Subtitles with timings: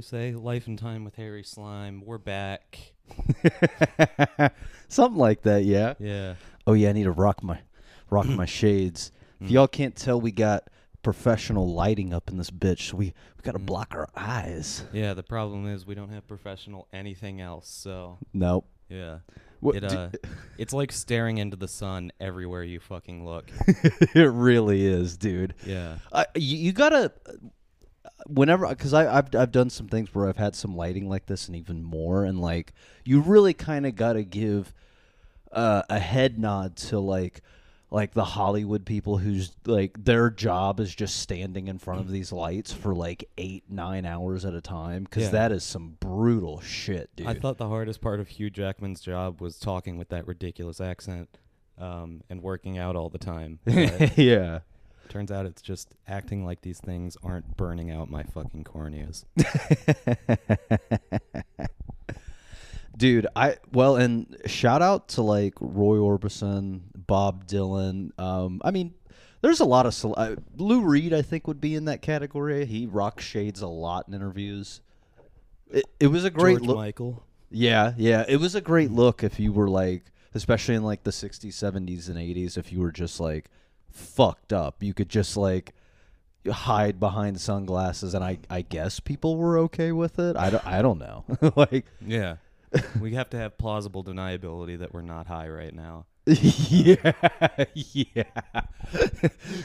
[0.00, 0.34] Usually say?
[0.34, 2.02] Life and time with Harry Slime.
[2.06, 2.94] We're back.
[4.88, 5.92] Something like that, yeah.
[5.98, 6.36] Yeah.
[6.66, 7.58] Oh yeah, I need to rock my
[8.08, 9.12] rock my shades.
[9.42, 9.50] If Mm.
[9.50, 10.68] y'all can't tell, we got
[11.02, 12.90] professional lighting up in this bitch.
[12.90, 13.06] So we
[13.36, 13.66] we got to Mm.
[13.66, 14.84] block our eyes.
[14.92, 15.12] Yeah.
[15.12, 17.68] The problem is we don't have professional anything else.
[17.68, 18.66] So Nope.
[18.88, 19.18] yeah.
[19.60, 20.08] What, It, uh,
[20.58, 23.50] it's like staring into the sun everywhere you fucking look.
[24.14, 25.52] it really is, dude.
[25.66, 25.98] Yeah.
[26.10, 27.12] I, you, you gotta
[28.26, 31.56] whenever because I've I've done some things where I've had some lighting like this and
[31.56, 32.72] even more, and like
[33.04, 34.72] you really kind of gotta give
[35.52, 37.42] uh, a head nod to like
[37.92, 42.30] like the Hollywood people who's like their job is just standing in front of these
[42.30, 45.30] lights for like eight nine hours at a time because Yeah.
[45.30, 47.26] that is some brutal shit, dude.
[47.26, 51.36] I thought the hardest part of Hugh Jackman's job was talking with that ridiculous accent
[51.78, 53.58] um, and working out all the time.
[53.64, 54.60] But yeah.
[55.10, 59.24] Turns out it's just acting like these things aren't burning out my fucking corneas.
[62.96, 68.18] Dude, I well, and shout out to like Roy Orbison, Bob Dylan.
[68.18, 68.94] Um, I mean,
[69.40, 71.14] there's a lot of cel- uh, Lou Reed.
[71.14, 72.66] I think would be in that category.
[72.66, 74.80] He rocks shades a lot in interviews.
[75.70, 76.76] It, it was a great George look.
[76.76, 77.22] Michael.
[77.50, 81.10] Yeah, yeah, it was a great look if you were like, especially in like the
[81.10, 82.58] '60s, '70s, and '80s.
[82.58, 83.50] If you were just like
[83.90, 85.74] fucked up, you could just like
[86.50, 90.36] hide behind sunglasses, and I, I guess people were okay with it.
[90.36, 91.24] I don't, I don't know.
[91.56, 92.36] like, Yeah.
[93.00, 96.06] we have to have plausible deniability that we're not high right now.
[96.26, 97.12] yeah,
[97.74, 98.22] yeah.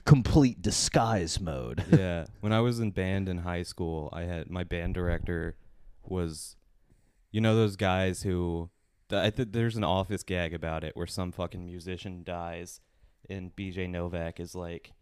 [0.06, 1.84] Complete disguise mode.
[1.92, 2.26] yeah.
[2.42, 5.56] When I was in band in high school, I had my band director
[6.04, 6.56] was,
[7.32, 8.70] you know, those guys who.
[9.12, 12.82] I think there's an office gag about it where some fucking musician dies,
[13.30, 14.94] and BJ Novak is like,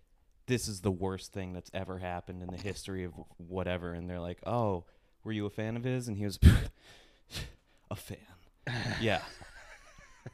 [0.47, 4.19] "This is the worst thing that's ever happened in the history of whatever," and they're
[4.19, 4.85] like, "Oh,
[5.23, 6.39] were you a fan of his?" And he was,
[7.91, 8.17] "A fan."
[9.01, 9.21] Yeah.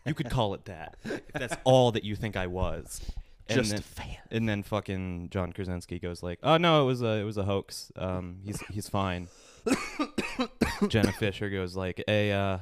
[0.05, 0.97] You could call it that.
[1.03, 3.01] If that's all that you think I was.
[3.47, 4.17] And Just then, a fan.
[4.29, 7.43] and then fucking John Krasinski goes like, "Oh no, it was a it was a
[7.43, 7.91] hoax.
[7.95, 9.27] Um, he's he's fine."
[10.87, 12.59] Jenna Fischer goes like, "Hey, uh,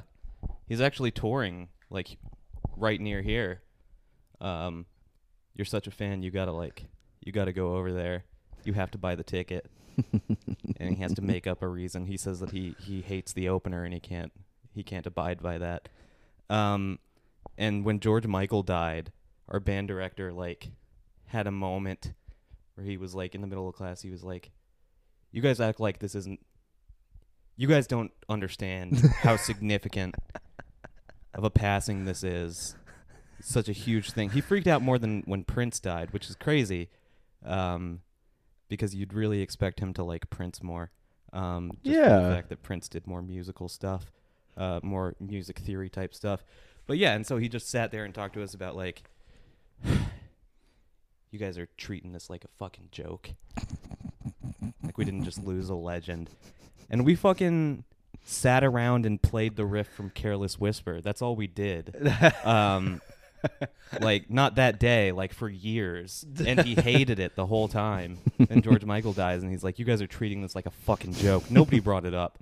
[0.66, 2.16] he's actually touring like
[2.76, 3.60] right near here.
[4.40, 4.86] Um,
[5.58, 6.84] you're such a fan, you gotta like,
[7.20, 8.24] you gotta go over there.
[8.64, 9.66] You have to buy the ticket."
[10.76, 12.06] and he has to make up a reason.
[12.06, 14.32] He says that he he hates the opener and he can't
[14.72, 15.88] he can't abide by that.
[16.48, 17.00] Um,
[17.58, 19.12] and when George Michael died,
[19.48, 20.70] our band director like
[21.26, 22.12] had a moment
[22.74, 24.00] where he was like in the middle of class.
[24.00, 24.52] He was like,
[25.32, 26.40] "You guys act like this isn't.
[27.56, 30.14] You guys don't understand how significant
[31.34, 32.76] of a passing this is.
[33.40, 34.30] Such a huge thing.
[34.30, 36.88] He freaked out more than when Prince died, which is crazy,
[37.44, 38.00] um,
[38.68, 40.90] because you'd really expect him to like Prince more.
[41.32, 42.18] Um, just Yeah.
[42.20, 44.10] the fact that Prince did more musical stuff,
[44.56, 46.44] uh, more music theory type stuff.
[46.86, 49.02] But yeah, and so he just sat there and talked to us about like,
[51.30, 53.30] you guys are treating this like a fucking joke.
[54.82, 56.30] like we didn't just lose a legend,
[56.90, 57.84] and we fucking
[58.24, 61.00] sat around and played the riff from Careless Whisper.
[61.00, 61.94] That's all we did.
[62.44, 63.00] Um,
[64.00, 68.18] like not that day, like for years, and he hated it the whole time.
[68.50, 71.14] And George Michael dies, and he's like, "You guys are treating this like a fucking
[71.14, 72.38] joke." Nobody brought it up.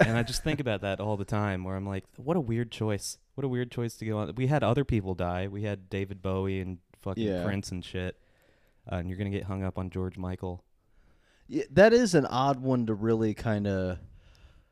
[0.00, 2.70] and I just think about that all the time, where I'm like, "What a weird
[2.70, 3.18] choice!
[3.34, 5.46] What a weird choice to go on." We had other people die.
[5.48, 7.44] We had David Bowie and fucking Yeah.
[7.44, 8.16] Prince and shit.
[8.90, 10.64] Uh, and you're gonna get hung up on George Michael.
[11.46, 13.98] Yeah, that is an odd one to really kind of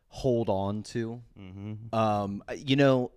[0.09, 1.21] hold on to.
[1.39, 1.95] Mm-hmm.
[1.95, 3.11] Um, you know,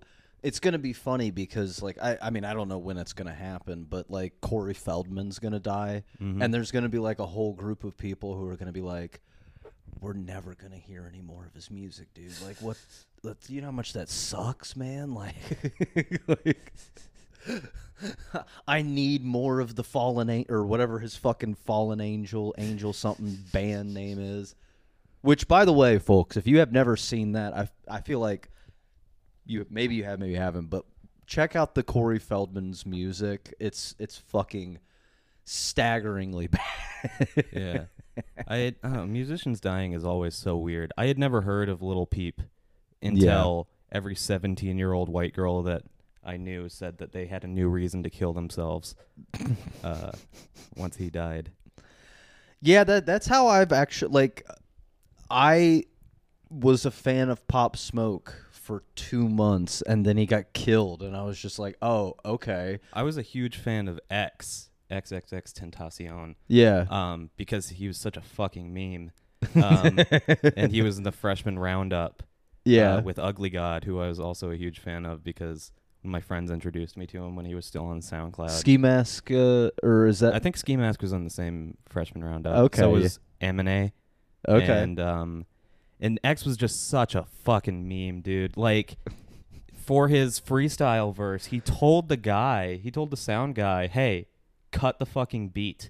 [0.44, 3.34] it's gonna be funny because like I, I mean I don't know when it's gonna
[3.34, 6.44] happen, but like Corey Feldman's gonna die, Mhm.
[6.44, 9.20] and there's gonna be like a whole group of people who are gonna be like,
[10.00, 12.32] we're never gonna hear any more of his music, dude.
[12.44, 12.78] Like what?
[13.22, 15.14] Let's, you know how much that sucks, man.
[15.16, 15.36] Like,
[16.28, 16.72] like
[18.68, 23.38] I need more of the fallen an- or whatever his fucking fallen angel angel something
[23.52, 24.56] band name is.
[25.22, 28.50] Which, by the way, folks, if you have never seen that, I I feel like
[29.49, 30.85] you maybe you have, maybe you haven't, but
[31.25, 33.53] check out the Corey Feldman's music.
[33.59, 34.79] It's it's fucking
[35.43, 37.46] staggeringly bad.
[37.51, 37.84] yeah.
[38.47, 40.91] I had, uh, musicians dying is always so weird.
[40.97, 42.41] I had never heard of Lil Peep
[43.01, 45.84] until every 17 year old white girl that
[46.23, 48.96] I knew said that they had a new reason to kill themselves
[49.84, 50.11] uh,
[50.75, 51.51] once he died.
[52.61, 54.46] Yeah, that that's how I've actually like
[55.31, 55.85] I
[56.49, 61.18] was a fan of Pop Smoke for 2 months and then he got killed and
[61.18, 66.86] I was just like, "Oh, okay." I was a huge fan of X XXXTentacion Yeah.
[66.92, 69.12] um, because he was such a fucking meme.
[69.56, 70.00] Um,
[70.56, 72.22] and he was in the freshman roundup
[72.64, 72.98] yeah.
[72.98, 75.72] uh, with Ugly God, who I was also a huge fan of because
[76.04, 78.52] my friends introduced me to him when he was still on SoundCloud.
[78.52, 82.24] Ski mask, uh, or is that I think Ski Mask was on the same freshman
[82.24, 82.56] roundup.
[82.66, 82.80] Okay.
[82.82, 83.92] So was Eminem.
[84.48, 84.84] okay?
[84.84, 85.46] And um,
[85.99, 88.57] and X was just such a fucking meme, dude.
[88.57, 88.97] Like.
[89.75, 94.28] For his freestyle verse, he told the guy, he told the sound guy, "Hey,
[94.72, 95.90] cut the fucking beat."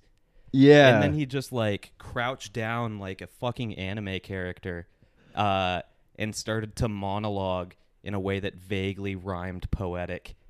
[0.51, 0.93] yeah.
[0.93, 4.87] and then he just like crouched down like a fucking anime character
[5.35, 5.81] uh
[6.17, 7.73] and started to monologue
[8.03, 10.35] in a way that vaguely rhymed poetic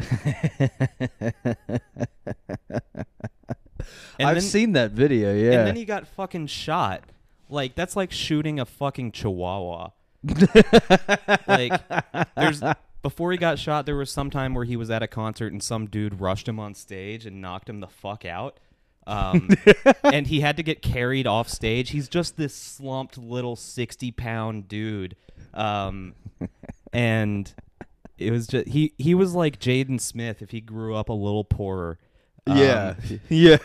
[4.20, 5.34] I've then, seen that video.
[5.34, 5.60] Yeah.
[5.60, 7.04] and then he got fucking shot
[7.50, 9.90] like that's like shooting a fucking chihuahua.
[11.48, 11.82] Like
[12.36, 12.62] there's
[13.02, 15.64] before he got shot there was some time where he was at a concert and
[15.64, 18.60] some dude rushed him on stage and knocked him the fuck out.
[19.08, 19.50] Um,
[20.04, 21.90] and he had to get carried off stage.
[21.90, 25.16] He's just this slumped little 60 pound dude.
[25.54, 26.14] Um,
[26.94, 27.52] and
[28.18, 31.44] it was just he he was like jaden smith if he grew up a little
[31.44, 31.98] poorer.
[32.46, 32.96] Yeah.
[33.10, 33.58] Um, yeah.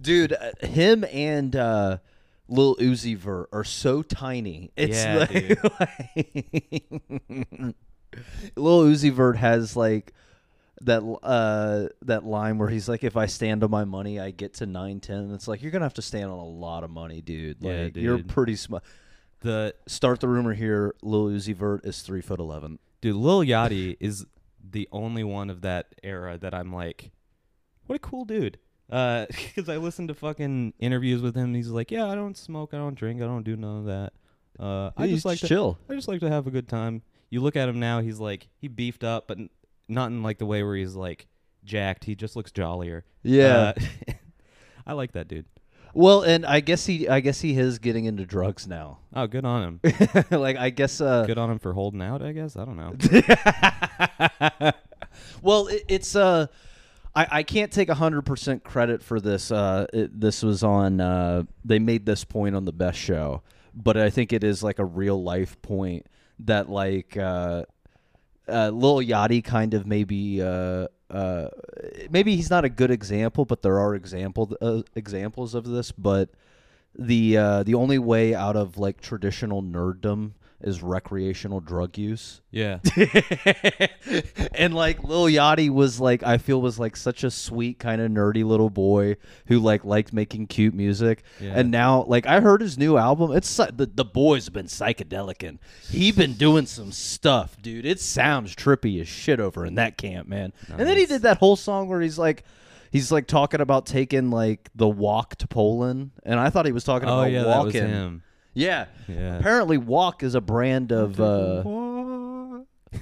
[0.00, 1.98] Dude, uh, him and uh,
[2.48, 4.70] Lil Uzi Vert are so tiny.
[4.76, 5.36] It's Yeah, like,
[8.56, 10.12] Lil Uzi Vert has like
[10.80, 14.54] that uh that line where he's like if I stand on my money I get
[14.54, 17.20] to 910 it's like you're going to have to stand on a lot of money
[17.20, 17.58] dude.
[17.60, 18.84] Yeah, like you're pretty smart
[19.40, 23.96] the start the rumor here Lil Uzi Vert is 3 foot 11 Dude, Lil Yachty
[24.00, 24.24] is
[24.70, 27.12] the only one of that era that I'm like,
[27.86, 28.58] what a cool dude.
[29.28, 31.54] Because I listened to fucking interviews with him.
[31.54, 34.12] He's like, yeah, I don't smoke, I don't drink, I don't do none of that.
[34.58, 37.02] Uh, I just like to, chill I just like to have a good time.
[37.30, 39.50] You look at him now, he's like, he beefed up, but n-
[39.88, 41.26] not in like the way where he's like
[41.64, 42.04] jacked.
[42.04, 43.04] He just looks jollier.
[43.22, 43.72] yeah
[44.08, 44.12] Uh,
[44.86, 45.44] I like that dude.
[45.94, 49.44] well and I guess he I guess he is getting into drugs now Oh, good
[49.44, 50.24] on him.
[50.30, 52.22] like I guess uh good on him for holding out.
[52.22, 52.94] I guess I don't know.
[55.42, 56.46] well, it, it's uh,
[57.18, 59.50] I, I can't take hundred percent credit for this.
[59.50, 61.00] Uh, it, this was on.
[61.00, 63.42] Uh, they made this point on the best show,
[63.74, 66.06] but I think it is like a real life point
[66.38, 67.64] that like uh,
[68.46, 70.40] uh, Lil Yachty kind of maybe.
[70.40, 71.48] Uh, uh,
[72.08, 75.90] maybe he's not a good example, but there are example uh, examples of this.
[75.90, 76.28] But
[76.96, 82.40] the uh, the only way out of like traditional nerddom is recreational drug use.
[82.50, 82.80] Yeah.
[84.54, 88.10] and like Lil Yachty was like I feel was like such a sweet kind of
[88.10, 89.16] nerdy little boy
[89.46, 91.22] who like liked making cute music.
[91.40, 91.52] Yeah.
[91.54, 93.30] And now like I heard his new album.
[93.32, 97.86] It's psy- the the boy's been psychedelic and he been doing some stuff, dude.
[97.86, 100.52] It sounds trippy as shit over in that camp, man.
[100.68, 102.42] And then he did that whole song where he's like
[102.90, 106.82] he's like talking about taking like the walk to Poland and I thought he was
[106.82, 108.22] talking oh about yeah, that was walking.
[108.58, 108.86] Yeah.
[109.06, 109.38] Yeah.
[109.38, 111.62] Apparently walk is a brand of uh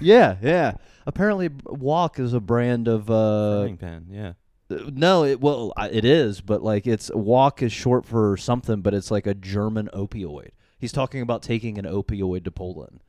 [0.01, 0.73] yeah, yeah.
[1.07, 4.07] Apparently, Walk is a brand of uh, Frying pan.
[4.11, 4.33] Yeah.
[4.69, 9.11] no, it well it is, but like it's Walk is short for something, but it's
[9.11, 10.51] like a German opioid.
[10.79, 13.01] He's talking about taking an opioid to Poland,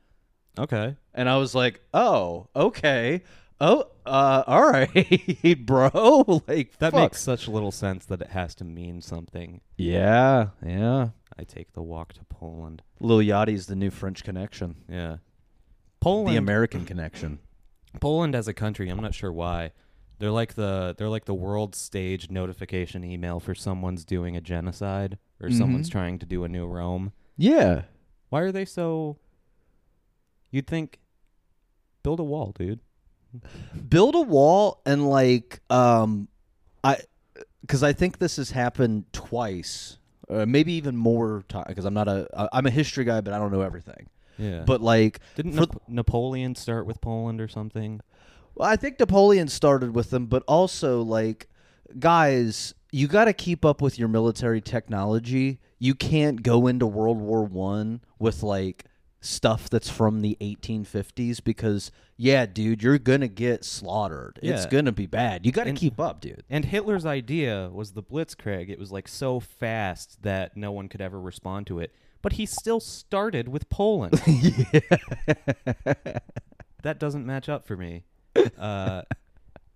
[0.58, 0.96] Okay.
[1.12, 3.22] and I was like, oh, okay,
[3.60, 6.42] oh, uh, all right, bro.
[6.46, 6.94] Like That fuck.
[6.94, 9.60] makes such little sense that it has to mean something.
[9.76, 11.08] yeah, yeah.
[11.38, 12.82] I take the walk to Poland.
[13.00, 15.18] Lil Yachty's the new French connection, Yeah.
[16.00, 16.28] Poland.
[16.34, 17.38] the American connection.
[18.00, 19.72] Poland as a country, I'm not sure why.
[20.18, 25.18] They're like the they're like the world stage notification email for someone's doing a genocide
[25.40, 25.92] or someone's Mhm.
[25.92, 27.12] trying to do a new Rome.
[27.36, 27.82] Yeah,
[28.30, 29.18] Why are they so
[30.50, 30.98] You'd think
[32.02, 32.80] build a wall, dude.
[33.88, 36.28] Build a wall and like um
[36.84, 36.96] i
[37.62, 39.98] because i think this has happened twice
[40.30, 43.38] uh, maybe even more time because i'm not a I'm a history guy but i
[43.38, 44.62] don't know everything Yeah.
[44.66, 48.00] but like didn't Nap- Napoleon start with Poland or something?
[48.54, 51.48] well, i think napoleon started with them but also like
[51.98, 57.18] guys you got to keep up with your military technology you can't go into world
[57.18, 58.84] war one with like
[59.20, 65.06] stuff that's from the 1850s because yeah dude you're gonna get slaughtered it's gonna be
[65.06, 68.70] bad you got to And- keep up dude And Hitler's idea was the Blitzkrieg.
[68.70, 71.92] It was like so fast that no one could ever respond to it.
[72.22, 74.14] But he still started with Poland.
[76.82, 78.04] that doesn't match up for me.
[78.58, 79.02] Uh,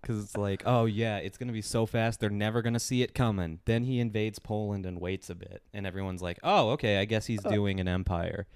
[0.01, 3.15] because it's like, oh, yeah, it's to be so fast, they're never to see it
[3.15, 3.61] coming.
[3.67, 5.63] Then he invades Poland and waits a bit.
[5.73, 8.49] And everyone's like, oh, okay, I guess he's doing an empire.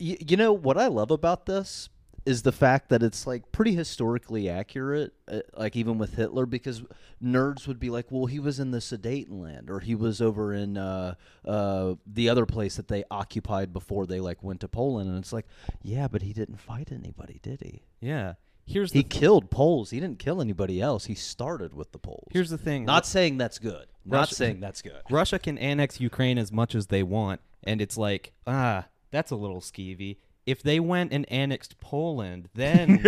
[0.00, 1.88] Y- you know what I love about this
[2.26, 6.82] is the fact that it's like pretty historically accurate, uh, like even with Hitler, because
[7.24, 10.76] nerds would be like, well, he was in the Sudetenland, or he was over in
[10.76, 11.14] uh,
[11.46, 15.32] uh, the other place that they occupied before they like went to Poland, and it's
[15.32, 15.46] like,
[15.82, 17.82] yeah, but he didn't fight anybody, did he?
[18.00, 18.34] Yeah.
[18.66, 19.88] Here's the He the killed Poles.
[19.90, 21.06] He didn't kill anybody else.
[21.06, 22.28] He started with the Poles.
[22.30, 22.84] here's the thing.
[22.84, 23.86] not saying that's good.
[24.04, 25.00] Not saying that's good.
[25.08, 29.36] Russia can annex Ukraine as much as they want, and it's like, ah, that's a
[29.36, 30.16] little skeevy.
[30.46, 33.04] If they went and annexed Poland, then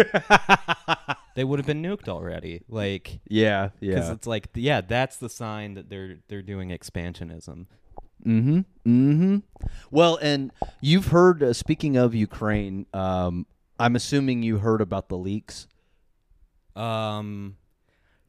[1.34, 2.62] they would have been nuked already.
[2.68, 3.94] Like, Yeah, yeah.
[3.94, 7.66] because it's like, yeah, that's the sign that they're they're doing expansionism.
[8.26, 8.58] Mm-hmm.
[8.86, 9.36] Mm-hmm.
[9.90, 10.52] Well, and
[10.82, 11.42] you've heard.
[11.42, 13.46] Uh, speaking of Ukraine, um,
[13.78, 15.66] I'm assuming you heard about the leaks.
[16.76, 17.56] Um,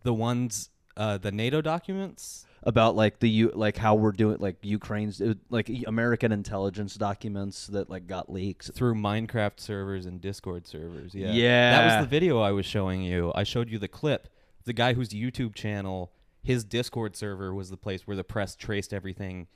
[0.04, 0.70] the ones,
[1.01, 2.46] uh, the NATO documents.
[2.63, 7.65] about like the U, like how we're doing like Ukraine's it- like American intelligence documents
[7.67, 8.70] that like got leaks.
[8.70, 11.15] through Minecraft servers and Discord servers.
[11.15, 11.31] Yeah.
[11.31, 13.31] yeah, That was the video I was showing you.
[13.34, 14.27] I showed you the clip.
[14.65, 16.12] The guy whose YouTube channel,
[16.43, 19.48] his Discord server was the place where the press traced everything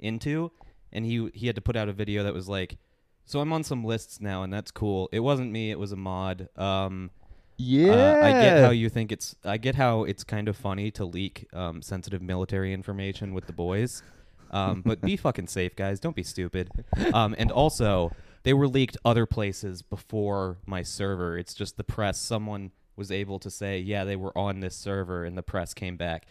[0.00, 0.50] into,
[0.90, 2.78] and he he had to put out a video that was like,
[3.26, 5.10] "So I'm on some lists now, and that's cool.
[5.12, 5.70] It wasn't me.
[5.70, 6.48] It was a mod.
[6.56, 7.10] Um,
[7.56, 9.36] Yeah, uh, I get how you think it's.
[9.44, 13.52] I get how it's kind of funny to leak um, sensitive military information with the
[13.52, 14.02] boys,
[14.50, 16.00] um, but be fucking safe, guys.
[16.00, 16.70] Don't be stupid.
[17.12, 21.38] Um, and also, they were leaked other places before my server.
[21.38, 22.18] It's just the press.
[22.18, 25.96] Someone was able to say, yeah, they were on this server, and the press came
[25.96, 26.26] back.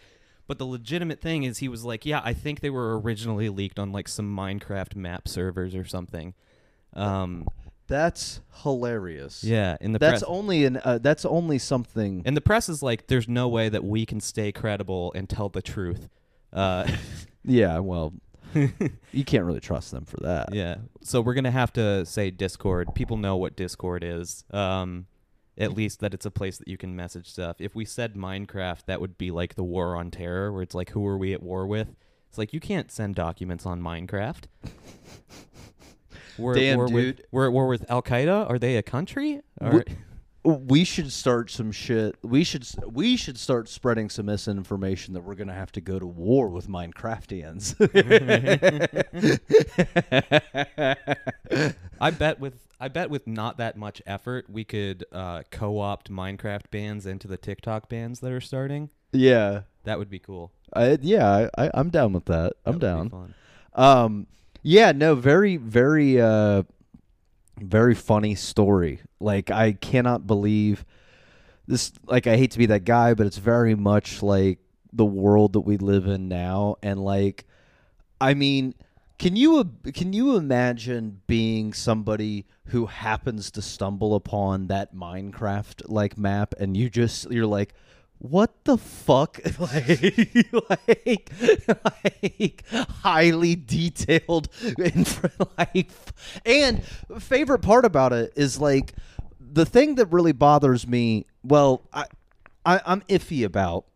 [0.45, 3.79] But the legitimate thing is, he was like, yeah, I think they were originally leaked
[3.79, 6.33] on like some Minecraft map servers or something.
[6.93, 7.47] Um,
[7.87, 9.43] that's hilarious.
[9.43, 10.23] yeah, in the that's press.
[10.23, 12.23] only an uh, that's only something.
[12.25, 15.49] And the press is like, there's no way that we can stay credible and tell
[15.49, 16.09] the truth.
[16.51, 16.87] Uh,
[17.43, 18.13] yeah, well,
[19.11, 20.53] you can't really trust them for that.
[20.53, 20.77] yeah.
[21.01, 22.93] So we're gonna have to say Discord.
[22.95, 24.43] People know what Discord is.
[24.51, 25.07] Um,
[25.57, 27.57] at least that it's a place that you can message stuff.
[27.59, 30.91] If we said Minecraft, that would be like the war on terror, where it's like,
[30.91, 31.95] who are we at war with?
[32.27, 34.45] It's like you can't send documents on Minecraft.
[36.37, 37.17] We're Damn, at war dude.
[37.17, 38.49] With, we're at war with Al Qaeda.
[38.49, 39.41] Are they a country?
[39.61, 39.83] We-
[40.45, 42.15] Or, We should start some shit.
[42.21, 46.05] We should we should start spreading some misinformation that we're gonna have to go to
[46.05, 47.75] war with Minecraftians.
[52.01, 56.69] I bet with I bet with not that much effort, we could uh, co-opt Minecraft
[56.71, 58.89] bands into the TikTok bands that are starting.
[59.13, 60.51] yeah, That would be cool.
[60.73, 62.53] I, yeah, I, I'm down with that.
[62.65, 63.11] I'm That would be down.
[63.11, 63.33] fun.
[63.75, 64.27] Um,
[64.63, 66.63] yeah, no, very, very, uh,
[67.59, 69.01] very funny story.
[69.19, 70.85] Like, I cannot believe
[71.67, 71.91] this.
[72.05, 74.59] Like, I hate to be that guy, but it's very much like
[74.93, 76.77] the world that we live in now.
[76.81, 77.45] And like,
[78.21, 78.73] I mean,
[79.19, 86.17] can you can you imagine being somebody who happens to stumble upon that Minecraft like
[86.17, 87.73] map, and you just you're like.
[88.23, 89.41] What the fuck?
[89.59, 91.29] like, like,
[92.23, 92.63] like,
[93.01, 95.05] highly detailed in
[95.57, 96.39] life.
[96.45, 96.81] And
[97.19, 98.93] favorite part about it is like
[99.41, 101.25] the thing that really bothers me.
[101.43, 102.05] Well, I,
[102.65, 103.87] I I'm iffy about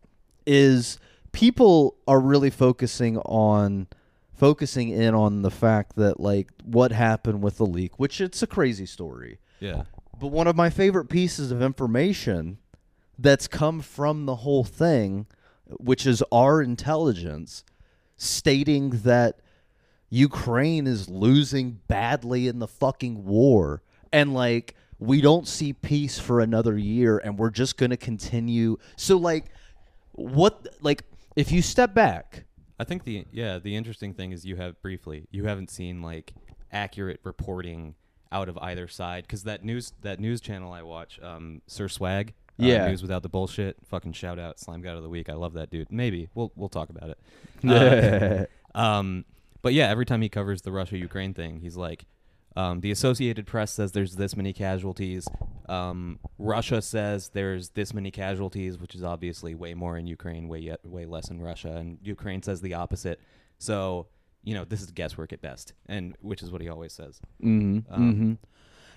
[0.46, 1.00] is
[1.32, 3.88] people are really focusing on
[4.36, 8.48] focusing in on the fact that like what happened with the leak, which it's a
[8.48, 9.40] crazy story.
[9.62, 9.84] Yeah.
[10.20, 12.58] But one of my favorite pieces of information
[13.18, 15.28] that's come from the whole thing,
[15.66, 17.64] which is our intelligence,
[18.16, 19.40] stating that
[20.10, 23.82] Ukraine is losing badly in the fucking war.
[24.12, 28.78] And like, we don't see peace for another year and we're just going to continue.
[28.96, 29.46] So, like,
[30.14, 31.04] what, like,
[31.36, 32.46] if you step back,
[32.80, 36.34] I think the yeah the interesting thing is you have briefly you haven't seen like
[36.72, 37.96] accurate reporting
[38.32, 42.34] out of either side because that news that news channel I watch um Sir Swag
[42.58, 42.88] Yeah.
[42.88, 45.70] news without the bullshit fucking shout out slime god of the week I love that
[45.70, 47.20] dude maybe we'll we'll talk about it
[48.76, 49.26] Uh, um
[49.62, 52.06] but yeah every time he covers the Russia Ukraine thing he's like
[52.58, 55.28] um, the Associated Press says there's this many casualties.
[55.70, 60.58] Um, Russia says there's this many casualties, which is obviously way more in Ukraine, way
[60.58, 63.20] yet way less in Russia, and Ukraine says the opposite.
[63.60, 64.08] So
[64.44, 67.22] you know this is guesswork at best, and which is what he always says.
[67.44, 67.94] Mm-hmm.
[67.94, 68.34] Um, mm-hmm.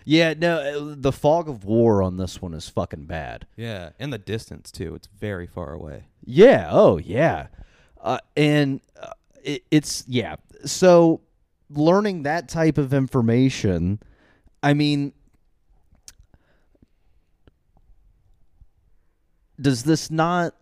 [0.04, 3.47] Yeah, no, uh, the fog of war on this one is fucking bad.
[3.57, 6.04] Yeah, and the distance too; it's very far away.
[6.25, 6.69] Yeah.
[6.71, 7.49] Oh, yeah.
[8.00, 9.11] Uh, and uh,
[9.42, 10.37] it, it's yeah.
[10.64, 11.21] So
[11.69, 14.00] learning that type of information,
[14.62, 15.12] I mean,
[19.61, 20.54] does this not?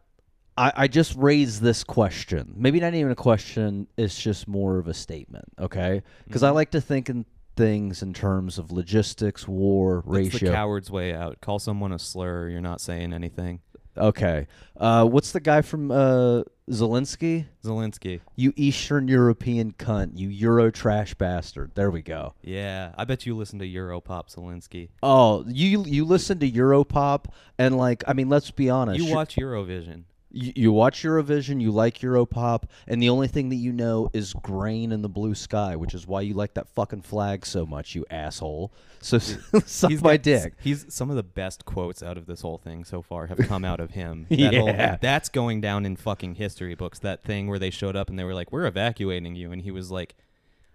[0.57, 2.55] I, I just raised this question.
[2.57, 3.87] Maybe not even a question.
[3.97, 5.45] It's just more of a statement.
[5.59, 7.25] Okay, because I like to think in
[7.59, 11.41] things in terms of logistics, war, That's the coward's way out.
[11.41, 12.49] Call someone a slur.
[12.49, 13.61] You're not saying anything.
[13.97, 14.47] okay.
[14.77, 17.47] Uh, what's the guy from uh, Zelensky?
[17.65, 18.21] Zelensky.
[18.37, 20.13] You Eastern European cunt.
[20.15, 21.73] You Euro trash bastard.
[21.75, 22.35] There we go.
[22.43, 24.91] Yeah, I bet you listen to Europop Zelensky.
[25.03, 27.27] Oh, you you listen to Europop
[27.59, 29.01] and like I mean, let's be honest.
[29.01, 30.05] You watch Eurovision.
[30.31, 34.35] You, you watch Eurovision, you like Europop, and the only thing that you know is
[34.35, 37.95] grain in the blue sky, which is why you like that fucking flag so much,
[37.95, 38.71] you asshole.
[39.01, 39.19] So
[39.65, 40.55] suck He's my got- dick.
[40.61, 43.65] He's some of the best quotes out of this whole thing so far have come
[43.65, 44.27] out of him.
[44.31, 44.99] That whole- Yeah.
[45.01, 46.99] that's going down in fucking history books.
[46.99, 49.71] That thing where they showed up and they were like, "We're evacuating you," and he
[49.71, 50.15] was like,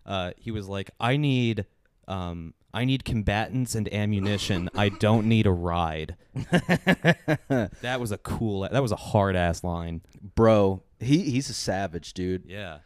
[0.05, 1.65] uh, "He was like, I need,
[2.07, 4.69] um, I need combatants and ammunition.
[4.75, 8.67] I don't need a ride." that was a cool.
[8.69, 10.01] That was a hard ass line.
[10.35, 12.43] Bro, he he's a savage, dude.
[12.47, 12.79] Yeah.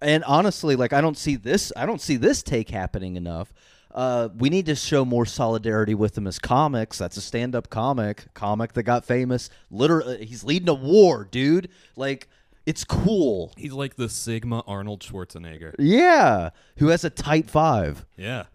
[0.00, 3.52] And honestly, like I don't see this I don't see this take happening enough.
[3.94, 6.98] Uh, we need to show more solidarity with him as comics.
[6.98, 9.50] That's a stand-up comic, comic that got famous.
[9.70, 11.68] Literally, he's leading a war, dude.
[11.94, 12.28] Like,
[12.66, 13.52] it's cool.
[13.56, 15.74] He's like the Sigma Arnold Schwarzenegger.
[15.78, 18.06] Yeah, who has a tight five.
[18.16, 18.44] Yeah.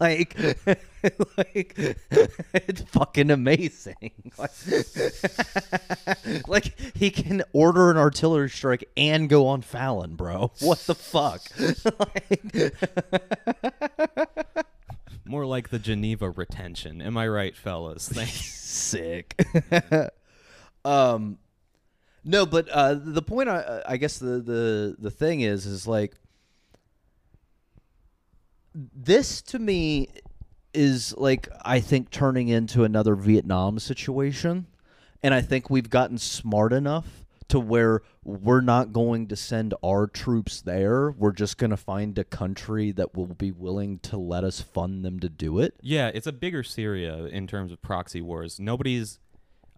[0.00, 0.36] like,
[1.36, 1.76] like
[2.54, 4.10] it's fucking amazing.
[4.36, 4.50] Like,
[6.48, 10.50] like, he can order an artillery strike and go on Fallon, bro.
[10.60, 11.42] What the fuck?
[11.98, 12.74] Like-
[15.24, 17.00] More like the Geneva retention.
[17.00, 18.08] Am I right, fellas?
[18.08, 18.52] Thanks.
[18.52, 19.40] Sick.
[20.84, 21.38] um,
[22.24, 26.14] no, but uh, the point I, I guess the, the the thing is is like
[28.74, 30.08] this to me
[30.74, 34.66] is like I think turning into another Vietnam situation,
[35.22, 40.06] and I think we've gotten smart enough to where we're not going to send our
[40.06, 41.10] troops there.
[41.10, 45.04] We're just going to find a country that will be willing to let us fund
[45.04, 45.74] them to do it.
[45.82, 48.58] Yeah, it's a bigger Syria in terms of proxy wars.
[48.58, 49.18] Nobody's,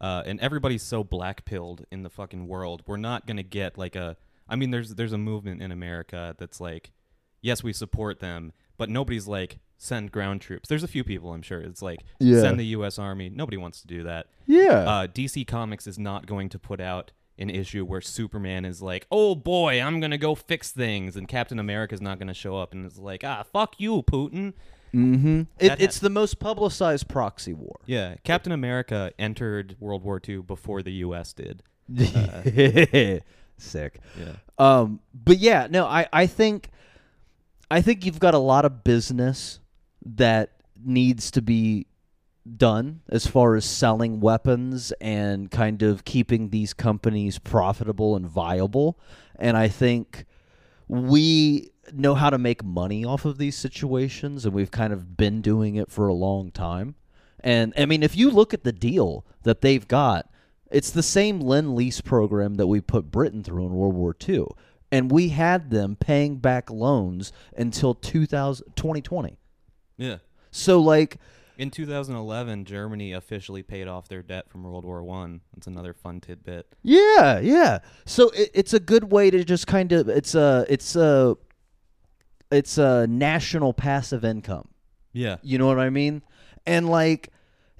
[0.00, 2.82] uh, and everybody's so black pilled in the fucking world.
[2.86, 4.16] We're not gonna get like a.
[4.48, 6.92] I mean, there's there's a movement in America that's like,
[7.40, 10.68] yes, we support them, but nobody's like send ground troops.
[10.68, 11.60] There's a few people I'm sure.
[11.60, 12.40] It's like Yeah.
[12.40, 12.98] send the U.S.
[12.98, 13.28] Army.
[13.28, 14.26] Nobody wants to do that.
[14.46, 14.70] Yeah.
[14.88, 19.06] Uh, DC Comics is not going to put out an issue where Superman is like,
[19.10, 22.86] "Oh boy, I'm gonna go fix things," and Captain America's not gonna show up and
[22.86, 24.52] it's like, "Ah, fuck you, Putin."
[24.94, 25.42] Mm-hmm.
[25.58, 27.80] It, it's the most publicized proxy war.
[27.86, 31.32] Yeah, Captain America entered World War II before the U.S.
[31.32, 31.62] did.
[33.56, 34.00] Sick.
[34.18, 36.70] Yeah, Um, but yeah, no, I, I think,
[37.70, 39.60] I think you've got a lot of business
[40.04, 40.50] that
[40.84, 41.86] needs to be
[42.56, 48.98] done as far as selling weapons and kind of keeping these companies profitable and viable.
[49.36, 50.26] And I think
[50.88, 55.40] we know how to make money off of these situations, and we've kind of been
[55.42, 56.94] doing it for a long time.
[57.40, 60.30] And I mean, if you look at the deal that they've got,
[60.70, 64.46] it's the same Lend Lease program that we put Britain through in World War II.
[64.90, 69.36] And we had them paying back loans until 2000, 2020.
[69.96, 70.18] yeah.
[70.50, 71.18] So, like,
[71.58, 75.40] In 2011, Germany officially paid off their debt from World War One.
[75.52, 76.66] That's another fun tidbit.
[76.82, 77.80] Yeah, yeah.
[78.06, 81.36] So it, it's a good way to just kind of it's a it's a
[82.50, 84.68] it's a national passive income.
[85.12, 86.22] Yeah, You know what I mean?
[86.66, 87.30] And like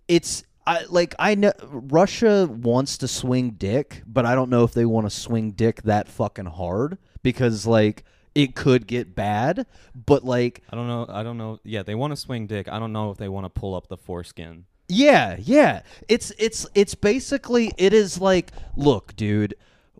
[0.06, 4.72] it's I like I know Russia wants to swing dick, but I don't know if
[4.72, 10.24] they want to swing dick that fucking hard because like it could get bad, but
[10.24, 11.06] like I don't know.
[11.08, 11.60] I don't know.
[11.64, 12.68] Yeah, they want to swing dick.
[12.68, 14.66] I don't know if they want to pull up the foreskin.
[14.88, 15.82] Yeah, yeah.
[16.08, 19.54] It's it's it's basically it is like, look, dude,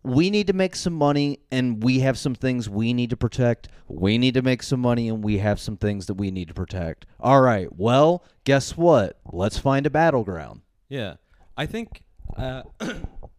[0.05, 3.69] we need to make some money and we have some things we need to protect.
[3.89, 6.55] We need to make some money and we have some things that we need to
[6.55, 7.07] protect.
[7.19, 7.75] All right.
[7.75, 9.19] Well, guess what?
[9.33, 10.61] Let's find a battleground.
[10.91, 11.15] Yeah,
[11.57, 12.03] I think.
[12.37, 12.63] Uh,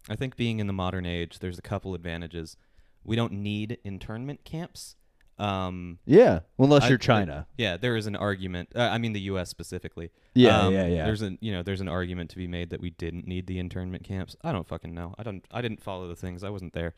[0.10, 2.58] I think being in the modern age, there's a couple advantages.
[3.04, 4.95] We don't need internment camps.
[5.38, 7.48] Um, Yeah, unless I- you're China.
[7.58, 8.69] Yeah, there is an argument.
[8.76, 9.50] Uh, I mean, the U.S.
[9.50, 10.12] specifically.
[10.34, 11.06] Yeah, Um, yeah, yeah.
[11.06, 13.60] There's an you know there's an argument to be made that we didn't need the
[13.60, 14.36] internment camps.
[14.43, 15.13] I don't fucking know.
[15.17, 15.45] I don't.
[15.52, 16.43] I didn't follow the things.
[16.43, 16.93] I wasn't there.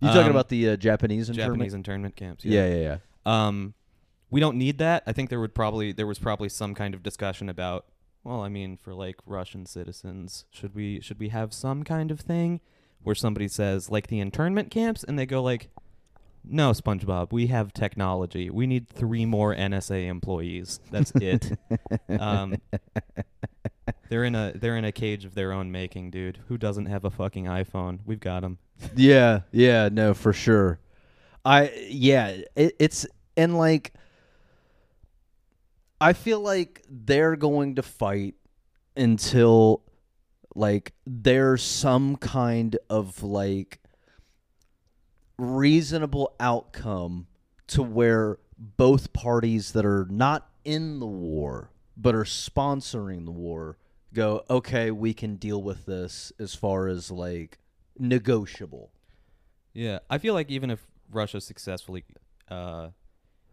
[0.00, 1.54] You talking Um, about the uh, Japanese internment?
[1.58, 2.44] Japanese internment camps?
[2.44, 3.46] Yeah, yeah, yeah.
[3.46, 3.74] Um,
[4.30, 5.02] we don't need that.
[5.06, 7.86] I think there would probably there was probably some kind of discussion about.
[8.24, 12.20] Well, I mean, for like Russian citizens, should we should we have some kind of
[12.20, 12.60] thing
[13.02, 15.68] where somebody says like the internment camps, and they go like,
[16.44, 18.50] "No, SpongeBob, we have technology.
[18.50, 20.80] We need three more NSA employees.
[20.90, 21.58] That's it."
[22.08, 22.56] um,
[24.08, 26.38] they're in a they're in a cage of their own making, dude.
[26.48, 28.00] Who doesn't have a fucking iPhone?
[28.04, 28.58] We've got them.
[28.96, 30.80] Yeah, yeah, no, for sure.
[31.44, 33.92] I yeah, it, it's and like
[36.00, 38.34] I feel like they're going to fight
[38.96, 39.82] until
[40.54, 43.78] like there's some kind of like
[45.38, 47.26] reasonable outcome
[47.68, 53.76] to where both parties that are not in the war but are sponsoring the war
[54.14, 57.58] go okay we can deal with this as far as like
[57.98, 58.90] negotiable.
[59.72, 62.04] Yeah, I feel like even if Russia successfully
[62.50, 62.88] uh,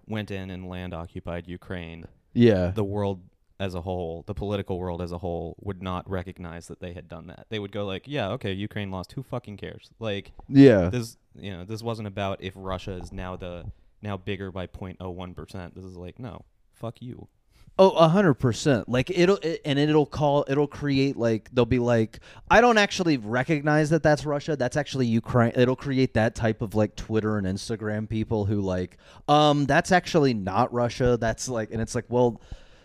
[0.07, 2.71] went in and land occupied Ukraine, yeah.
[2.71, 3.21] the world
[3.59, 7.09] as a whole, the political world as a whole, would not recognize that they had
[7.09, 7.47] done that.
[7.49, 9.11] They would go like, "Yeah, okay, Ukraine lost.
[9.13, 13.35] Who fucking cares?" Like yeah this, you know, this wasn't about if Russia is now
[13.35, 13.65] the
[14.01, 15.75] now bigger by 0.01 percent.
[15.75, 17.27] This is like, no, fuck you.
[17.81, 18.89] Oh, a hundred percent.
[18.89, 22.19] Like it'll it, and it'll call it'll create like they'll be like
[22.51, 24.57] I don't actually recognize that that's Russia.
[24.57, 25.53] That's actually Ukraine.
[25.55, 28.97] It'll create that type of like Twitter and Instagram people who like
[29.29, 31.17] um that's actually not Russia.
[31.19, 32.41] That's like and it's like well